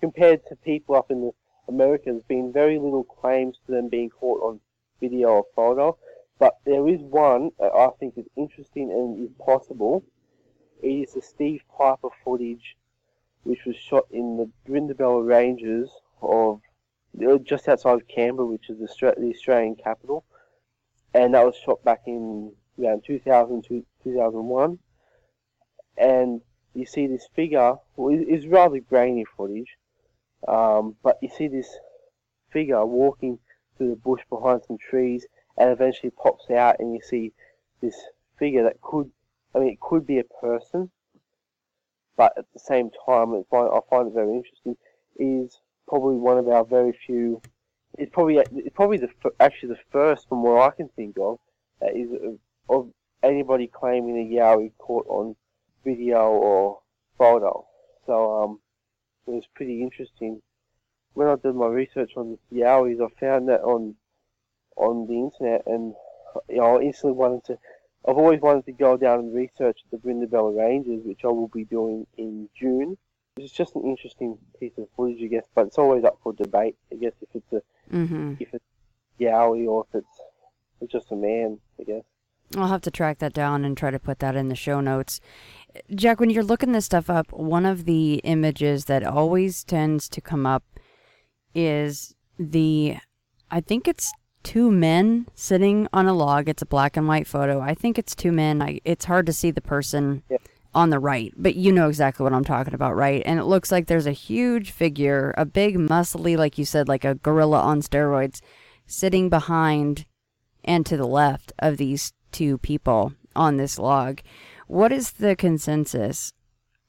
[0.00, 1.30] compared to people up in the
[1.68, 4.60] America, there's been very little claims to them being caught on
[5.00, 5.96] video or photo.
[6.38, 10.02] But there is one that I think is interesting and is possible.
[10.82, 12.76] It is the Steve Piper footage,
[13.44, 15.90] which was shot in the Brindabella Ranges
[16.22, 16.60] of
[17.42, 20.24] just outside of Canberra, which is the, the Australian capital,
[21.12, 24.78] and that was shot back in around 2000 2001.
[25.98, 26.40] And
[26.74, 29.76] you see this figure, well, it- it's rather grainy footage,
[30.46, 31.78] um, but you see this
[32.50, 33.38] figure walking
[33.76, 35.26] through the bush behind some trees,
[35.58, 37.32] and eventually pops out, and you see
[37.80, 39.10] this figure that could,
[39.54, 40.90] I mean, it could be a person,
[42.16, 44.76] but at the same time, I find, I find it very interesting,
[45.16, 47.42] is probably one of our very few,
[47.98, 49.10] it's probably, it's probably the,
[49.40, 51.38] actually the first from what I can think of,
[51.80, 52.90] that is of, of
[53.22, 55.34] anybody claiming a Yowie caught on
[55.84, 56.80] video or
[57.18, 57.66] photo.
[58.06, 58.60] So, um,
[59.26, 60.42] it was pretty interesting.
[61.14, 63.94] When I did my research on Yowies, I found that on
[64.76, 65.94] on the internet, and
[66.48, 67.58] you know, I instantly wanted to.
[68.08, 71.64] I've always wanted to go down and research the Brindabella Ranges, which I will be
[71.64, 72.96] doing in June.
[73.36, 76.76] It's just an interesting piece of footage, I guess, but it's always up for debate.
[76.92, 77.62] I guess if it's a
[77.94, 78.34] Mm-hmm.
[78.38, 78.64] if it's
[79.18, 80.20] Yowie or if it's,
[80.80, 82.04] it's just a man, I guess.
[82.56, 85.20] I'll have to track that down and try to put that in the show notes.
[85.94, 90.20] Jack, when you're looking this stuff up, one of the images that always tends to
[90.20, 90.62] come up
[91.54, 92.96] is the,
[93.50, 94.12] I think it's
[94.42, 96.48] two men sitting on a log.
[96.48, 97.60] It's a black and white photo.
[97.60, 98.62] I think it's two men.
[98.62, 100.38] I, it's hard to see the person Yeah.
[100.74, 103.22] on the right, but you know exactly what I'm talking about, right?
[103.26, 107.04] And it looks like there's a huge figure, a big, muscly, like you said, like
[107.04, 108.40] a gorilla on steroids,
[108.86, 110.06] sitting behind
[110.64, 114.20] and to the left of these two people on this log.
[114.66, 116.32] What is the consensus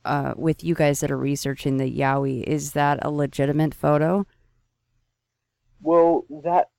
[0.06, 2.44] uh, with you guys that are researching the Yowie?
[2.44, 4.26] Is that a legitimate photo?
[5.82, 6.70] Well, that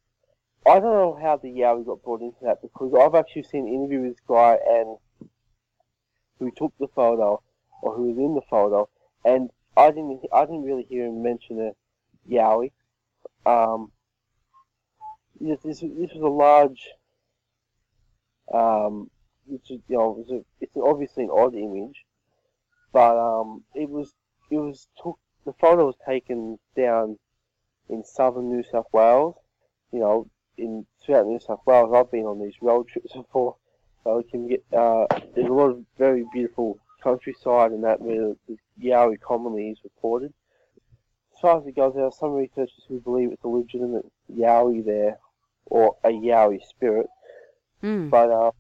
[0.65, 3.75] I don't know how the Yowie got brought into that because I've actually seen an
[3.75, 4.97] interview with this guy and
[6.39, 7.43] who took the photo
[7.83, 8.89] or who was in the photo,
[9.25, 12.71] and I didn't I didn't really hear him mention a Yowie.
[13.45, 13.91] Um,
[15.41, 16.89] this this, this was a large.
[18.53, 19.11] Um,
[19.51, 22.05] is you know it was a, it's obviously an odd image,
[22.93, 24.15] but um, it was
[24.51, 27.19] it was took the photo was taken down
[27.89, 29.35] in southern New South Wales.
[29.93, 33.57] You know, in throughout New South Wales, I've been on these road trips before.
[34.05, 38.35] So you can get uh, there's a lot of very beautiful countryside and that where
[38.49, 40.33] the Yowie commonly is reported.
[41.35, 44.85] As far as it goes, there are some researchers who believe it's a legitimate Yowie
[44.85, 45.19] there,
[45.67, 47.07] or a Yowie spirit,
[47.83, 48.11] Mm.
[48.11, 48.53] but uh,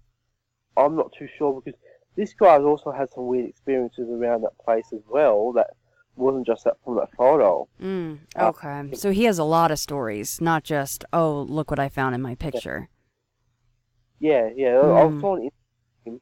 [0.76, 1.78] I'm not too sure because
[2.16, 5.52] this guy has also had some weird experiences around that place as well.
[5.52, 5.70] That
[6.16, 7.68] wasn't just that from that photo.
[7.80, 8.18] Mm.
[8.36, 8.94] Uh, Okay.
[8.94, 12.20] So he has a lot of stories, not just, oh, look what I found in
[12.22, 12.88] my picture.
[14.18, 14.78] Yeah, yeah.
[14.80, 15.20] I Hmm.
[15.20, 16.20] was on Instagram.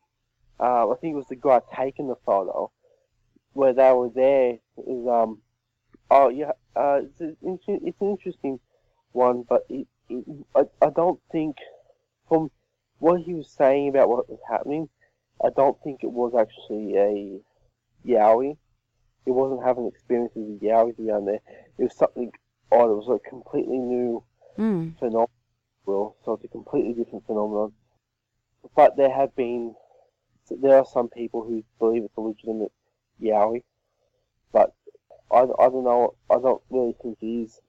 [0.59, 2.71] Uh, I think it was the guy taking the photo
[3.53, 4.59] where they were there.
[4.87, 5.43] Is um,
[6.11, 6.53] oh yeah.
[6.77, 8.61] Uh, it's, an it's an interesting
[9.13, 10.25] one, but it, it,
[10.55, 11.57] I I don't think
[12.29, 12.51] from
[13.01, 14.89] what he was saying about what was happening,
[15.45, 17.41] I don't think it was actually a
[18.07, 18.57] Yowie.
[19.25, 21.41] He wasn't having experiences with Yowies around there.
[21.79, 22.33] It was something
[22.73, 22.91] odd.
[22.91, 24.23] It was a completely new
[24.59, 24.99] Mm.
[24.99, 25.29] phenomenon,
[25.87, 27.73] well, so it's a completely different phenomenon.
[28.77, 29.75] But there have been,
[30.51, 32.73] there are some people who believe it's a legitimate
[33.23, 33.63] Yowie,
[34.53, 34.75] but
[35.31, 37.61] I, I don't know, I don't really think it is,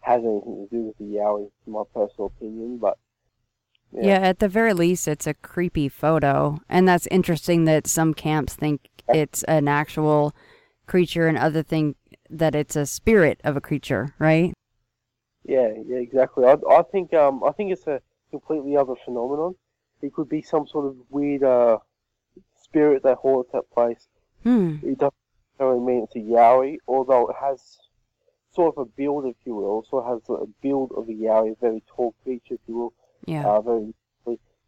[0.00, 2.98] has anything to do with the Yowie, in my personal opinion, but
[3.92, 4.06] Yeah.
[4.06, 4.28] Yeah.
[4.28, 6.58] at the very least, it's a creepy photo.
[6.68, 10.34] And that's interesting that some camps think it's an actual
[10.88, 11.94] creature and other thing
[12.30, 14.52] that it's a spirit of a creature, right?
[15.44, 16.44] yeah, yeah, exactly.
[16.44, 19.54] I, I think, um, I think it's a completely other phenomenon.
[20.02, 21.78] It could be some sort of weird, uh,
[22.62, 24.06] spirit that haunts that place.
[24.44, 24.76] Hmm.
[24.82, 25.14] it doesn't
[25.58, 27.78] necessarily mean it's a Yowie, although it has
[28.54, 31.60] sort of a build, if you will, of has a build of a Yowie, a
[31.60, 32.92] very tall creature, if you will,
[33.26, 33.46] Yeah.
[33.48, 33.94] uh, very,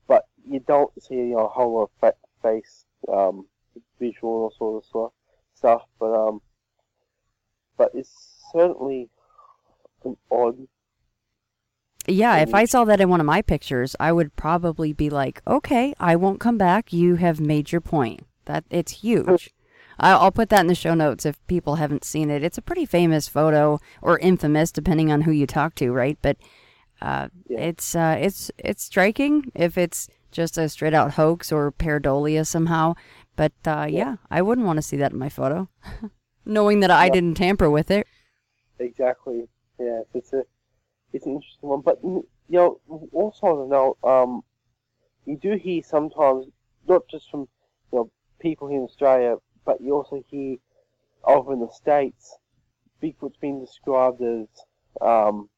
[0.08, 3.46] but you don't see you know, a whole lot of fa- face, um,
[4.00, 5.12] visual or sort of sort
[5.60, 6.40] stuff, but um,
[7.76, 8.10] but it's
[8.52, 9.10] certainly
[10.04, 10.56] an odd.
[12.06, 15.42] Yeah, if I saw that in one of my pictures, I would probably be like,
[15.46, 16.92] "Okay, I won't come back.
[16.92, 18.20] You have made your point.
[18.46, 19.50] That it's huge."
[20.02, 22.42] I'll put that in the show notes if people haven't seen it.
[22.42, 26.16] It's a pretty famous photo, or infamous, depending on who you talk to, right?
[26.22, 26.38] But
[27.02, 27.60] uh, Yeah.
[27.60, 32.94] it's uh, it's it's striking if it's just a straight out hoax or pareidolia somehow.
[33.40, 35.70] But uh, yeah, I wouldn't want to see that in my photo,
[36.44, 37.12] knowing that I Yeah.
[37.14, 38.06] didn't tamper with it.
[38.78, 39.48] Exactly.
[39.78, 40.42] Yeah, it's a
[41.14, 42.80] it's an interesting one, but you know,
[43.12, 44.44] also to um,
[45.24, 46.48] you do hear sometimes
[46.86, 47.48] not just from
[47.92, 48.10] you know
[48.40, 50.58] people here in Australia, but you also hear
[51.24, 52.36] over in the states,
[53.02, 54.48] Bigfoot's been described as
[55.00, 55.48] um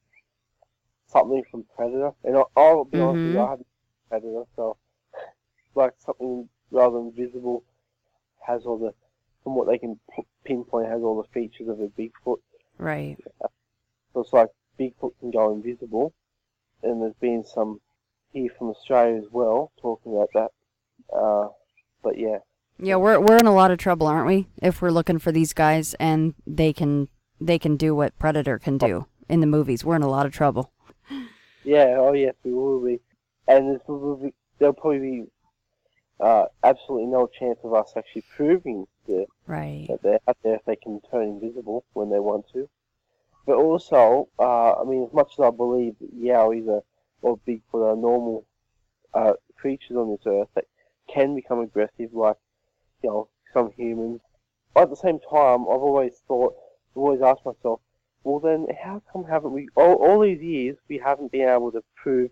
[1.09, 3.45] something from Predator, and I, I'll be honest with you, Mhm.
[3.45, 3.67] I haven't
[4.09, 4.77] Predator, so
[5.75, 7.65] like something rather than visible
[8.47, 8.93] has all the
[9.43, 12.39] from what they can p- pinpoint has all the features of a Bigfoot.
[12.79, 13.17] Right.
[14.13, 16.13] So it's like Bigfoot can go invisible,
[16.83, 17.81] and there's been some
[18.33, 20.51] here from Australia as well talking about that.
[21.15, 21.49] Uh,
[22.03, 22.39] but yeah,
[22.79, 24.47] Yeah, we're we're in a lot of trouble, aren't we?
[24.61, 27.09] If we're looking for these guys and they can
[27.41, 30.33] they can do what Predator can do in the movies, we're in a lot of
[30.33, 30.73] trouble.
[31.65, 33.01] yeah, oh yes, we will be,
[33.49, 35.25] and there's will be, there'll probably be
[36.23, 39.87] uh, absolutely no chance of us actually proving the, Right.
[39.89, 42.69] that they're out there if they can turn invisible when they want to.
[43.45, 46.85] But also, uh, I mean, as much as I believe that Yowies are,
[47.23, 48.47] or Bigfoot are normal
[49.13, 50.67] uh, creatures on this earth that
[51.13, 52.37] can become aggressive, like,
[53.03, 54.21] you know, some humans.
[54.77, 56.55] At the same time, I've always thought,
[56.93, 57.81] I've always asked myself,
[58.23, 61.83] well then, how come haven't we, all, all these years, we haven't been able to
[61.97, 62.31] prove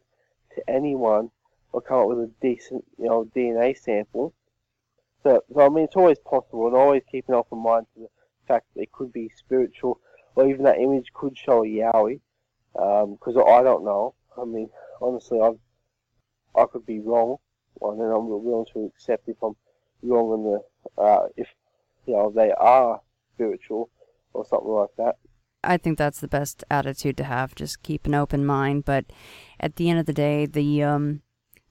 [0.55, 1.33] to anyone
[1.73, 4.35] or come up with a decent, you know, DNA sample?
[5.23, 8.09] So, so I mean, it's always possible, and always keep an open mind to the
[8.49, 10.01] fact that it could be spiritual,
[10.35, 12.21] or even that image could show a Yowie,
[12.73, 14.15] because I don't know.
[14.41, 15.59] I mean, honestly, I've,
[16.57, 17.37] I could be wrong,
[17.83, 19.57] and then I'm willing to accept if I'm
[20.03, 21.49] wrong in the, uh, if,
[22.07, 23.01] you know, they are
[23.35, 23.91] spiritual,
[24.33, 25.17] or something like that.
[25.63, 27.55] I think that's the best attitude to have.
[27.55, 28.85] Just keep an open mind.
[28.85, 29.07] But
[29.59, 31.23] at the end of the day, the um,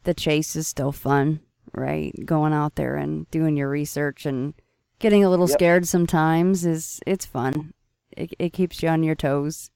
[0.09, 1.39] the chase is still fun,
[1.71, 2.11] right?
[2.25, 4.55] Going out there and doing your research and
[4.97, 5.53] getting a little Yep.
[5.53, 7.75] scared sometimes is it's fun.
[8.17, 9.69] It it keeps you on your toes.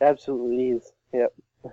[0.00, 0.92] Absolutely is.
[1.12, 1.34] Yep.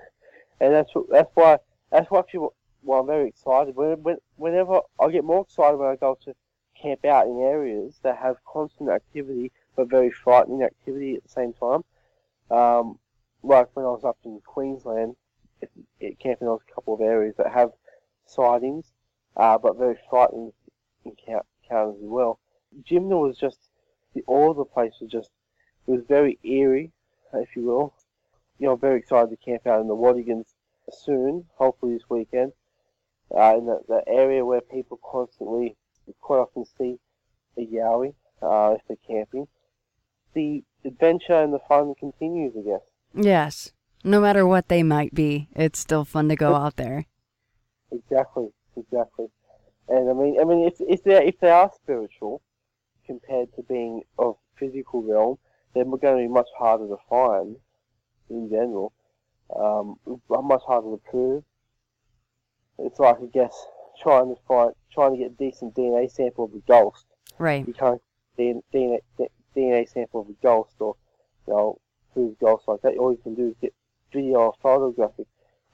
[0.60, 1.60] And that's that's why
[1.92, 2.56] that's why people.
[2.82, 3.76] why I'm very excited.
[3.76, 6.34] When, when, whenever I get more excited when I go to
[6.82, 11.54] camp out in areas that have constant activity but very frightening activity at the same
[11.54, 11.84] time.
[12.50, 12.98] Um,
[13.44, 15.16] like when I was up in Queensland,
[15.62, 17.72] it, it camping on a couple of areas that have
[18.26, 18.92] sightings,
[19.38, 20.52] uh, but very frightening
[21.06, 22.40] encounters as well.
[22.90, 23.60] Jimna was just,
[24.14, 25.30] the, all the place was just,
[25.88, 26.92] it was very eerie,
[27.34, 27.94] if you will.
[28.60, 30.54] You know, I'm very excited to camp out in the Watagans
[30.92, 32.54] soon, hopefully this weekend,
[33.36, 35.76] uh, in the, the area where people constantly,
[36.22, 36.98] quite often see
[37.58, 39.48] a yowie, uh, if they're camping.
[40.34, 42.82] The adventure and the fun continues, I guess.
[43.14, 43.72] Yes.
[44.06, 47.08] No matter what they might be, it's still fun to go out there.
[47.92, 49.26] Exactly, exactly.
[49.88, 52.44] And I mean, I mean, if if they if they are spiritual
[53.08, 55.40] compared to being of physical realm,
[55.74, 57.56] they're going to be much harder to find
[58.30, 58.94] in general.
[59.56, 59.96] Um,
[60.30, 61.44] much harder to prove.
[62.78, 63.56] It's like I guess
[64.04, 67.08] trying to find trying to get a decent DNA sample of a ghost.
[67.40, 67.68] Right.
[67.68, 68.02] You can't
[68.38, 69.00] DNA
[69.56, 70.96] DNA sample of a ghost or
[71.48, 71.80] you know
[72.14, 72.98] prove ghosts like that.
[72.98, 73.74] All you can do is get
[74.16, 75.28] video or photographic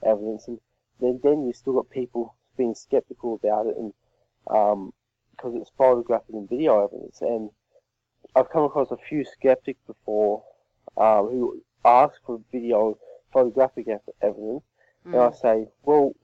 [0.04, 0.58] evidence, and
[1.00, 3.92] then then you still got people being skeptical about it, and
[4.50, 4.92] um,
[5.30, 7.20] because it's photographic and video evidence.
[7.20, 7.50] And
[8.34, 10.42] I've come across a few skeptics before
[10.96, 12.98] um, who ask for video
[13.32, 13.86] photographic
[14.20, 14.64] evidence,
[15.06, 15.12] mm.
[15.12, 16.14] and I say, well,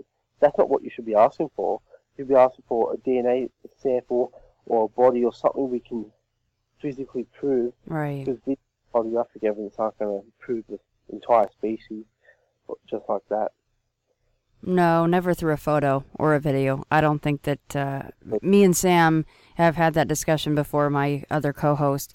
[0.40, 1.80] that's not what you should be asking for.
[2.16, 4.32] You should be asking for a DNA sample
[4.66, 6.06] or a body or something we can
[6.80, 7.72] physically prove.
[7.86, 8.24] Right.
[8.24, 8.56] Because
[8.92, 10.78] photographic evidence aren't going to prove the
[11.10, 12.04] entire species,
[12.88, 13.52] just like that.
[14.62, 16.84] No, never through a photo or a video.
[16.90, 18.02] I don't think that uh,
[18.42, 22.14] me and Sam have had that discussion before, my other co host.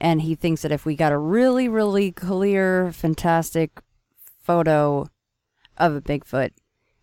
[0.00, 3.82] And he thinks that if we got a really, really clear, fantastic
[4.42, 5.08] photo
[5.76, 6.52] of a Bigfoot,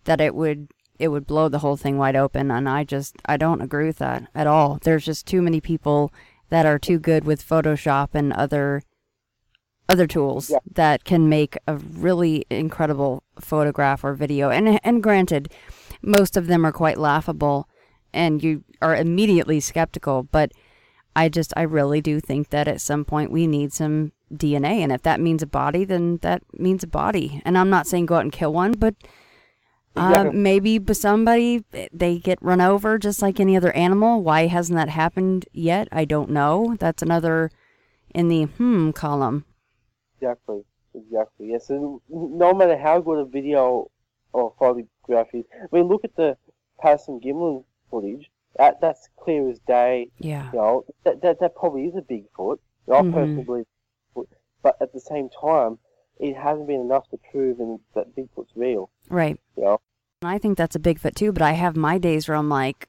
[0.05, 3.35] that it would it would blow the whole thing wide open and I just I
[3.37, 4.79] don't agree with that at all.
[4.81, 6.13] There's just too many people
[6.49, 8.81] that are too good with Photoshop and other
[9.87, 10.57] other tools yeah.
[10.73, 14.49] that can make a really incredible photograph or video.
[14.49, 15.51] And and granted,
[16.01, 17.67] most of them are quite laughable
[18.13, 20.51] and you are immediately skeptical, but
[21.15, 24.91] I just I really do think that at some point we need some DNA and
[24.91, 27.41] if that means a body, then that means a body.
[27.45, 28.95] And I'm not saying go out and kill one, but
[29.95, 31.63] uh, maybe somebody
[31.93, 34.21] they get run over just like any other animal.
[34.21, 35.87] Why hasn't that happened yet?
[35.91, 36.75] I don't know.
[36.79, 37.51] That's another
[38.13, 39.45] in the hmm column.
[40.19, 40.63] Exactly,
[40.93, 41.49] exactly.
[41.51, 43.89] Yes, and no matter how good a video
[44.33, 46.37] or photograph is, I mean, look at the
[46.79, 48.29] Patterson Gimlin footage.
[48.57, 50.09] That that's clear as day.
[50.17, 50.49] Yeah.
[50.51, 52.59] You know, that that, that probably is a Bigfoot.
[52.87, 53.13] I mm-hmm.
[53.13, 53.65] personally believe,
[54.61, 55.79] but at the same time,
[56.19, 57.57] it hasn't been enough to prove
[57.95, 58.89] that Bigfoot's real.
[59.09, 59.39] Right.
[59.57, 59.81] You know?
[60.21, 62.87] I think that's a Bigfoot too, but I have my days where I'm like,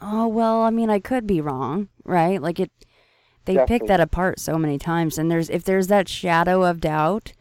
[0.00, 2.40] oh well, I mean, I could be wrong, right?
[2.40, 2.70] Like it,
[3.44, 3.78] they exactly.
[3.78, 7.32] pick that apart so many times, and there's if there's that shadow of doubt,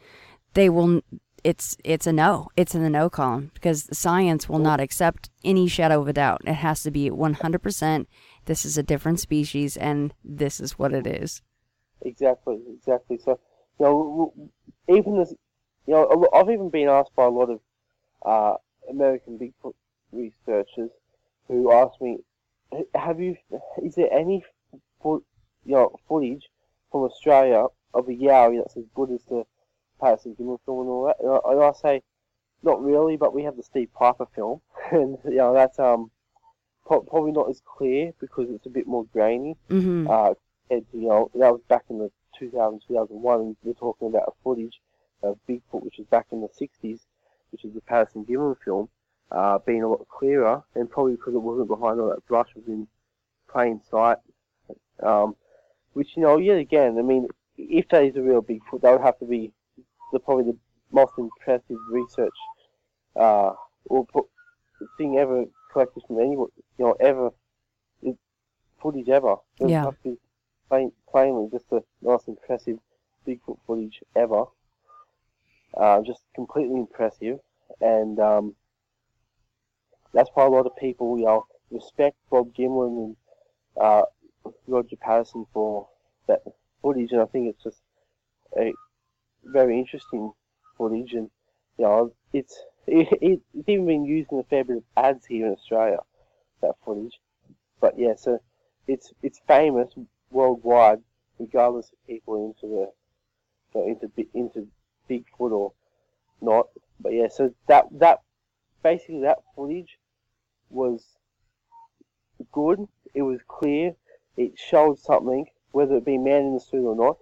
[0.54, 1.02] they will.
[1.43, 2.49] It's it's a no.
[2.56, 6.41] It's in the no column because science will not accept any shadow of a doubt.
[6.45, 8.06] It has to be 100%.
[8.45, 11.41] This is a different species, and this is what it is.
[12.04, 13.18] Exactly, exactly.
[13.18, 13.39] So,
[13.80, 14.34] you know,
[14.88, 15.34] even this,
[15.88, 17.60] you know, I've even been asked by a lot of
[18.24, 18.58] uh,
[18.89, 19.74] American Bigfoot
[20.12, 20.91] researchers
[21.47, 22.20] who asked me,
[22.93, 23.36] "Have you?
[23.84, 24.43] Is there any
[25.02, 25.24] foot,
[25.66, 26.49] you know, footage
[26.91, 29.45] from Australia of a yowie that says Buddha's the
[29.99, 32.03] Patterson Gimlin film and all that?" And I, and I, say,
[32.64, 36.12] "Not really, but we have the Steve Piper film, and you know that's um
[36.86, 39.55] probably not as clear because it's a bit more grainy.
[39.70, 40.09] Mm-hmm.
[40.09, 40.34] Uh,
[40.70, 44.32] to, you know, that was back in the 2000 2001, and we're talking about a
[44.43, 44.82] footage
[45.24, 47.01] of Bigfoot, which is back in the 60s."
[47.51, 48.89] which is the Patterson Gimlin film,
[49.32, 52.68] uh, being a lot clearer, and probably because it wasn't behind all that brush, was
[52.68, 52.88] in
[53.49, 54.18] plain sight.
[55.03, 55.36] Um,
[55.94, 57.28] which, you know, yet again, I mean,
[57.58, 59.52] if that is a real Bigfoot, that would have to be
[60.12, 60.58] the, probably the
[60.92, 62.34] most impressive research
[63.16, 63.54] uh,
[63.86, 64.06] or
[64.98, 67.32] thing ever collected from anyone, you know, ever
[68.82, 69.36] footage ever.
[69.60, 69.86] It yeah.
[69.86, 70.18] have to be
[70.70, 72.80] plain, plainly just the most impressive
[73.28, 74.46] Bigfoot footage ever.
[75.78, 77.39] Uh, just completely impressive,
[77.80, 78.56] and um,
[80.14, 83.16] that's why a lot of people, you know, respect Bob Gimlin and
[83.80, 84.04] uh,
[84.68, 85.88] Roger Patterson for
[86.28, 86.42] that
[86.82, 87.82] footage, and I think it's just
[88.58, 88.74] a
[89.44, 90.32] very interesting
[90.78, 91.30] footage, and
[91.78, 95.26] you know, it's it, it, it's even been used in a fair bit of ads
[95.26, 96.00] here in Australia.
[96.62, 97.20] That footage,
[97.80, 98.39] but yeah, so
[98.88, 99.94] it's it's famous
[100.30, 101.00] worldwide,
[101.39, 104.68] regardless of people into the you know, into into
[105.10, 105.74] Bigfoot or
[106.42, 106.68] not.
[107.00, 108.22] But yeah, so that that
[108.84, 109.98] basically that footage
[110.70, 111.04] was
[112.52, 112.88] good.
[113.14, 113.96] it was clear,
[114.38, 117.18] it showed something, whether it be man in the suit or not.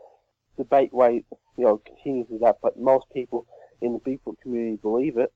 [0.58, 1.24] The debate way,
[1.58, 3.46] you know, continues with that, but most people
[3.82, 5.32] in the Bigfoot community believe it.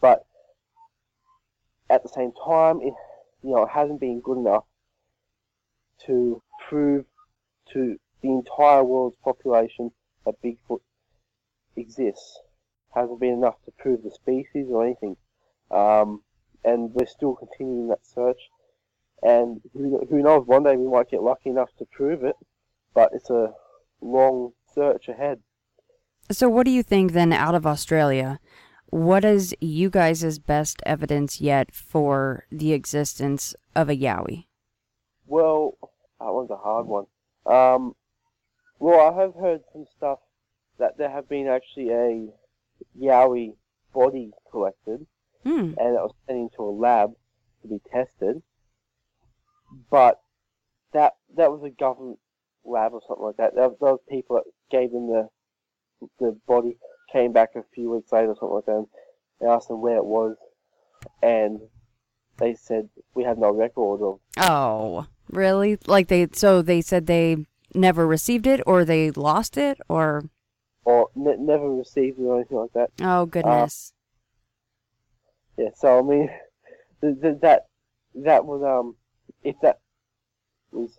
[0.00, 0.26] But
[1.88, 2.94] at the same time, it,
[3.42, 4.64] you know, it hasn't been good enough
[6.06, 7.04] to prove
[7.72, 9.92] to the entire world's population
[10.24, 10.80] that Bigfoot
[11.76, 12.40] exists.
[12.94, 15.16] Hasn't been enough to prove the species or anything.
[15.70, 16.22] Um,
[16.64, 18.38] and we're still continuing that search.
[19.24, 22.36] And who, who knows, one day we might get lucky enough to prove it,
[22.94, 23.52] but it's a
[24.02, 25.40] long search ahead.
[26.30, 28.38] So, what do you think then out of Australia?
[28.90, 34.44] What is you guys' best evidence yet for the existence of a Yowie?
[35.26, 35.78] Well,
[36.20, 37.06] that one's a hard one.
[37.46, 37.94] Um,
[38.78, 40.18] well, I have heard some stuff
[40.78, 42.28] that there have been actually a
[43.00, 43.54] Yowie
[43.94, 45.06] body collected,
[45.44, 45.72] Hmm.
[45.78, 47.14] and it was sent into a lab
[47.62, 48.42] to be tested.
[49.90, 50.20] But
[50.92, 52.18] that that was a government
[52.64, 53.54] lab or something like that.
[53.54, 55.28] That- Those people that gave them the
[56.18, 56.76] the body
[57.12, 58.76] came back a few weeks later or something like that.
[58.76, 58.86] And
[59.40, 60.36] they asked them where it was,
[61.22, 61.60] and
[62.38, 64.20] they said we have no record of.
[64.38, 65.78] Oh, really?
[65.86, 70.24] Like they, so they said they never received it or they lost it or,
[70.84, 72.90] Or ne- never received it or anything like that.
[73.00, 73.92] oh, goodness.
[75.56, 76.30] Yeah, so I mean,
[77.00, 77.66] th- th- that
[78.16, 78.96] that was um,
[79.44, 79.80] if that
[80.72, 80.98] was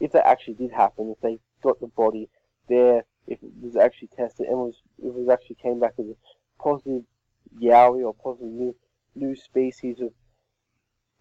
[0.00, 2.28] if that actually did happen, if they got the body
[2.68, 6.06] there, if it was actually tested and was if it was actually came back as
[6.06, 7.02] a positive
[7.60, 8.74] yowie or positive new
[9.14, 10.10] new species of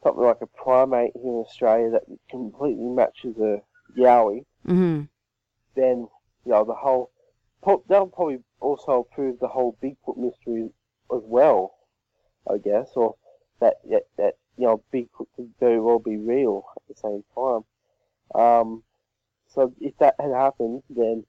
[0.04, 3.62] something like a primate here in Australia that completely matches a
[3.98, 5.04] yowie, mm-hmm.
[5.76, 6.08] then
[6.46, 7.12] you know the whole
[7.88, 10.70] that'll probably also prove the whole Bigfoot mystery
[11.14, 11.74] as well,
[12.50, 13.16] I guess, or
[13.60, 18.39] that that, that you know Bigfoot could very well be real at the same time.
[18.39, 18.84] Um,
[19.47, 21.26] so if that had happened, then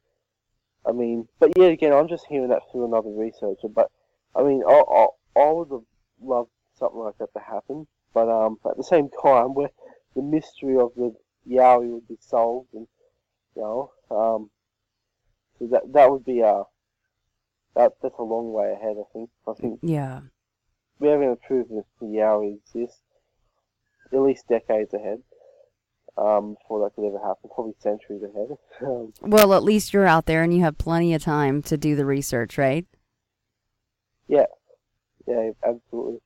[0.86, 3.68] I mean, but yeah, again, I'm just hearing that through another researcher.
[3.68, 3.90] But
[4.36, 5.06] I mean, I, I,
[5.40, 5.84] I would have
[6.22, 7.86] loved something like that to happen.
[8.12, 9.70] But um, at the same time, where
[10.14, 11.14] the mystery of the
[11.48, 12.86] Yowie would be solved, and
[13.56, 14.50] you know, um,
[15.58, 16.64] so that that would be a
[17.76, 18.96] that that's a long way ahead.
[19.00, 19.30] I think.
[19.48, 20.20] I think Yeah.
[20.98, 23.00] We haven't to prove that the Yowie exists
[24.12, 25.22] at least decades ahead.
[26.16, 28.58] Um, before that could ever happen, probably centuries ahead.
[28.86, 31.96] um, Well, at least you're out there and you have plenty of time to do
[31.96, 32.86] the research, right?
[34.28, 34.46] yeah,
[35.26, 36.20] yeah, absolutely.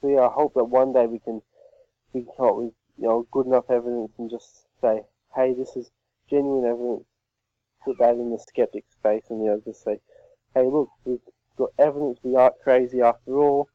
[0.00, 1.42] So yeah, I hope that one day we can
[2.12, 5.02] we can come up with you know good enough evidence and just say,
[5.34, 5.90] hey, this is
[6.28, 7.04] genuine evidence.
[7.84, 9.98] Put that in the skeptic space and you know just say,
[10.54, 11.20] hey, look, we've
[11.56, 12.18] got evidence.
[12.22, 13.68] We aren't crazy after all.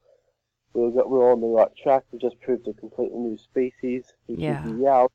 [0.74, 2.04] We've got we're on the right track.
[2.12, 4.60] We just proved a completely new species, which Yeah.
[4.60, 5.10] is the yow.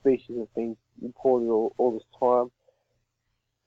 [0.00, 2.50] Species has been reported all, all this time.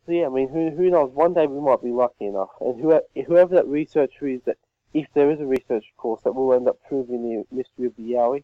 [0.05, 1.11] So yeah, I mean, who who knows?
[1.11, 4.57] One day we might be lucky enough, and whoever whoever that researcher is, that
[4.93, 8.03] if there is a research course that will end up proving the mystery of the
[8.13, 8.43] Yowie,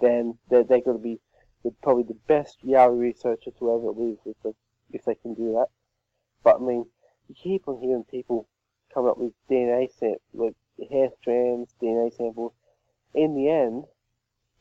[0.00, 1.20] then they're they're going to be
[1.64, 4.50] the, probably the best Yowie researcher to ever live if they,
[4.92, 5.68] if they can do that.
[6.42, 6.86] But I mean,
[7.28, 8.48] you keep on hearing people
[8.92, 10.54] come up with DNA sam like
[10.90, 12.52] hair strands, DNA samples.
[13.14, 13.84] In the end,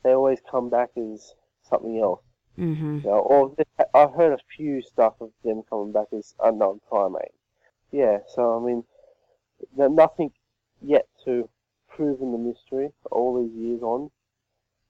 [0.03, 1.33] they always come back as
[1.63, 2.21] something else.
[2.59, 2.97] Mm-hmm.
[2.99, 3.55] You know, or
[3.93, 7.33] I've heard a few stuff of them coming back as unknown primate.
[7.91, 8.83] Yeah, so I mean,
[9.75, 10.31] there's nothing
[10.81, 11.49] yet to
[11.89, 14.11] prove in the mystery all these years on,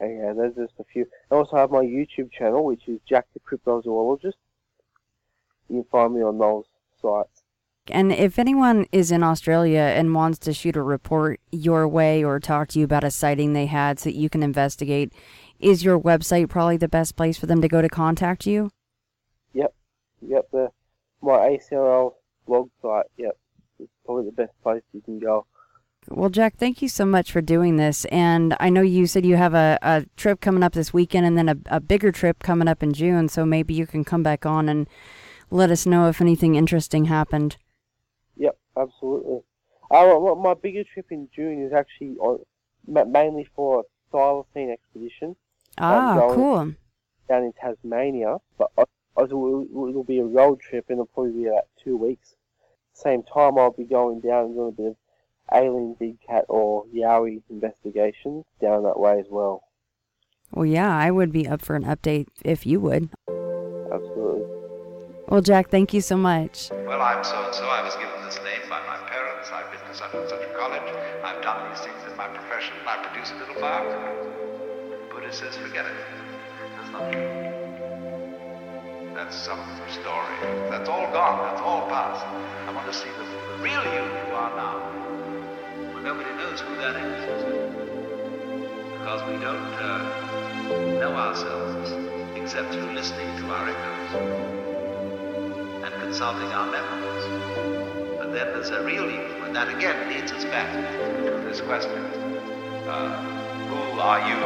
[0.00, 1.06] and yeah, there's just a few.
[1.30, 4.34] I also have my YouTube channel, which is Jack the Cryptozoologist.
[5.68, 6.64] You can find me on those
[7.00, 7.43] sites.
[7.90, 12.40] And if anyone is in Australia and wants to shoot a report your way or
[12.40, 15.12] talk to you about a sighting they had so that you can investigate,
[15.60, 18.70] is your website probably the best place for them to go to contact you?
[19.52, 19.74] Yep,
[20.26, 20.48] yep.
[20.50, 20.70] The
[21.20, 22.14] my ACRO
[22.46, 23.06] blog site.
[23.18, 23.36] Yep,
[23.78, 25.46] it's probably the best place you can go.
[26.08, 28.04] Well, Jack, thank you so much for doing this.
[28.06, 31.36] And I know you said you have a, a trip coming up this weekend and
[31.36, 33.28] then a, a bigger trip coming up in June.
[33.28, 34.86] So maybe you can come back on and
[35.50, 37.56] let us know if anything interesting happened.
[38.36, 39.40] Yep, absolutely.
[39.90, 42.40] Uh, well, my bigger trip in June is actually on,
[42.86, 45.36] ma- mainly for a thylacine expedition.
[45.78, 46.74] Ah, going- cool.
[47.28, 48.84] down in Tasmania, but I,
[49.16, 52.34] I it'll, it'll be a road trip and it'll probably be about two weeks.
[52.92, 54.96] Same time, I'll be going down and doing a bit of
[55.52, 59.64] alien big cat or yowie investigations down that way as well.
[60.52, 63.10] Well, yeah, I would be up for an update if you would.
[63.92, 64.63] Absolutely.
[65.26, 66.68] Well, Jack, thank you so much.
[66.70, 67.64] Well, I'm so and so.
[67.64, 69.48] I was given this name by my parents.
[69.50, 70.84] I've been to such and such a college.
[71.24, 72.74] I've done these things in my profession.
[72.86, 74.20] I produce a little biography.
[75.10, 75.96] Buddha says, forget it.
[76.76, 77.24] That's not true.
[79.14, 80.36] That's some story.
[80.68, 81.40] That's all gone.
[81.48, 82.26] That's all past.
[82.68, 83.24] I want to see the,
[83.62, 84.76] real you you are now.
[85.94, 87.24] Well, nobody knows who that is.
[88.92, 91.92] Because we don't uh, know ourselves
[92.36, 94.63] except through listening to our echoes
[96.14, 97.24] consulting our memories.
[98.18, 101.98] But then there's a real you, and that again leads us back to this question.
[102.86, 103.20] Uh,
[103.66, 104.36] who are you?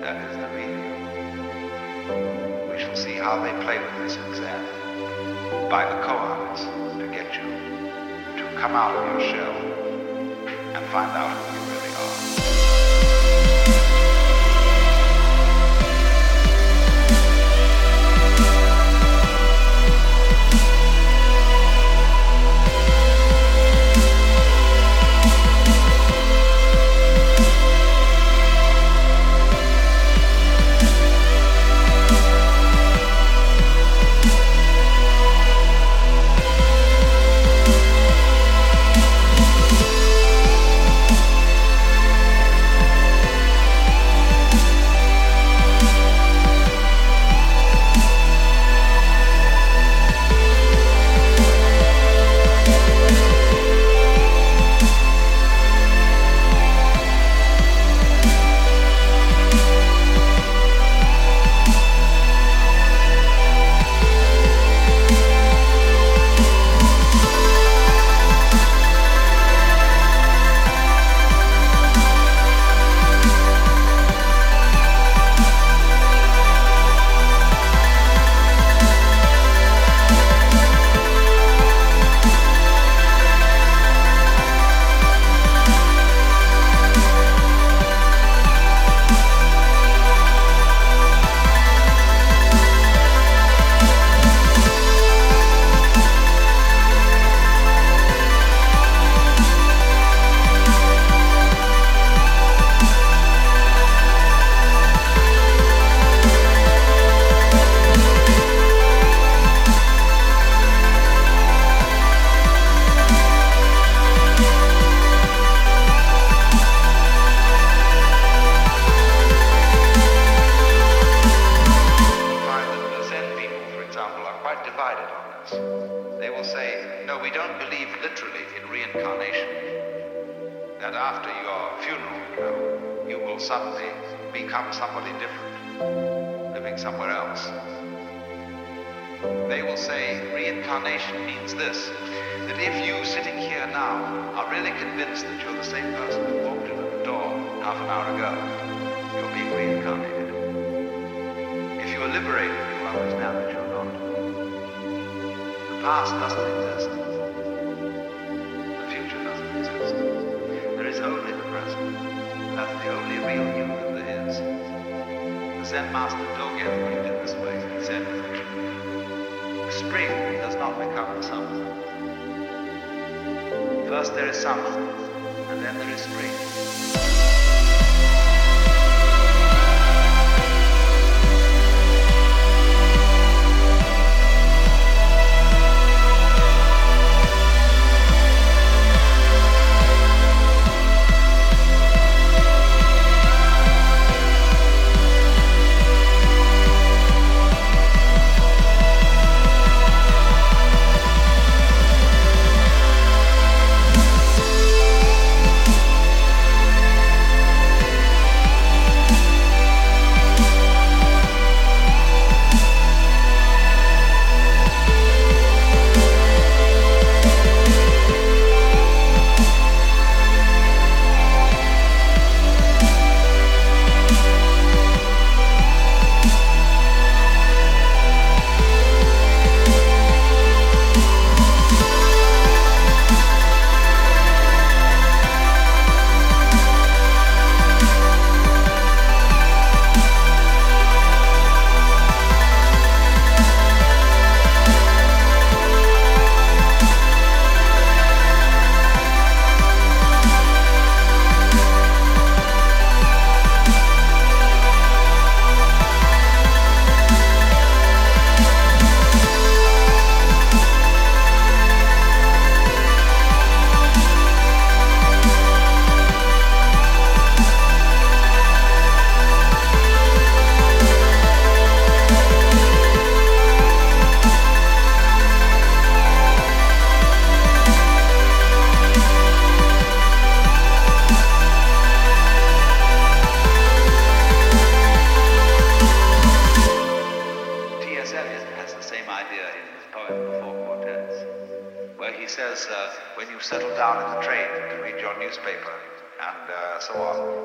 [0.00, 2.70] That is the real you.
[2.70, 4.64] We shall see how they play with this exam
[5.68, 6.60] by the koans
[6.98, 7.50] to get you
[8.40, 9.56] to come out of your shell
[10.46, 11.57] and find out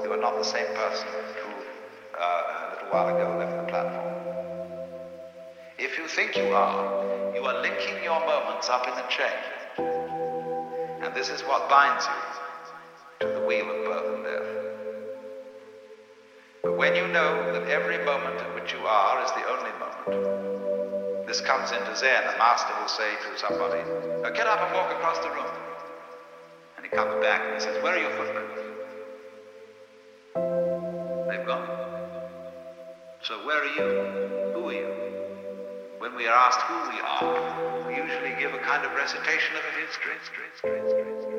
[0.04, 1.08] you are not the same person
[1.42, 1.52] who
[2.20, 4.14] uh, a little while ago left the platform.
[5.78, 9.40] If you think you are, you are linking your moments up in a chain.
[11.04, 14.50] And this is what binds you to the wheel of birth and death.
[16.64, 21.28] But when you know that every moment in which you are is the only moment,
[21.28, 22.24] this comes into Zen.
[22.24, 23.84] A master will say to somebody,
[24.22, 25.52] "Now get up and walk across the room.
[26.78, 28.63] And he comes back and he says, Where are your footprints?
[31.34, 31.68] They've gone.
[33.24, 34.54] So where are you?
[34.54, 34.88] Who are you?
[35.98, 39.64] When we are asked who we are, we usually give a kind of recitation of
[39.66, 40.14] a history.
[40.22, 41.34] history, history, history.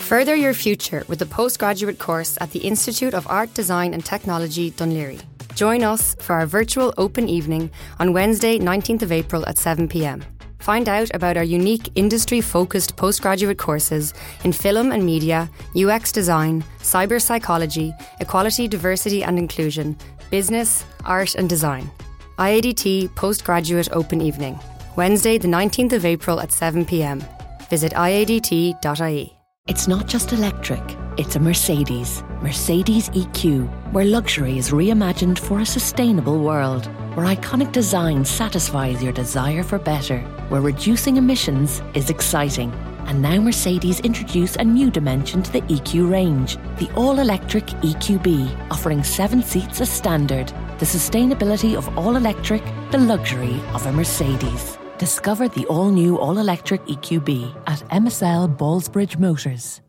[0.00, 4.72] Further your future with the postgraduate course at the Institute of Art, Design and Technology,
[4.72, 5.22] Dún Laoghaire.
[5.54, 7.70] Join us for our virtual open evening
[8.00, 10.24] on Wednesday, 19th of April at 7 pm.
[10.58, 16.64] Find out about our unique industry focused postgraduate courses in film and media, UX design,
[16.80, 19.96] cyber psychology, equality, diversity and inclusion,
[20.30, 21.90] business, art and design.
[22.38, 24.58] IADT Postgraduate Open Evening,
[24.96, 27.24] Wednesday, the 19th of April at 7 pm.
[27.70, 29.32] Visit iadt.ie.
[29.68, 30.82] It's not just electric,
[31.16, 32.22] it's a Mercedes.
[32.42, 36.86] Mercedes EQ, where luxury is reimagined for a sustainable world.
[37.16, 40.24] Where iconic design satisfies your desire for better.
[40.48, 42.72] Where reducing emissions is exciting.
[43.06, 48.70] And now Mercedes introduce a new dimension to the EQ range the all electric EQB,
[48.70, 50.48] offering seven seats as standard.
[50.78, 54.78] The sustainability of all electric, the luxury of a Mercedes.
[54.98, 59.80] Discover the all new all electric EQB at MSL Ballsbridge Motors.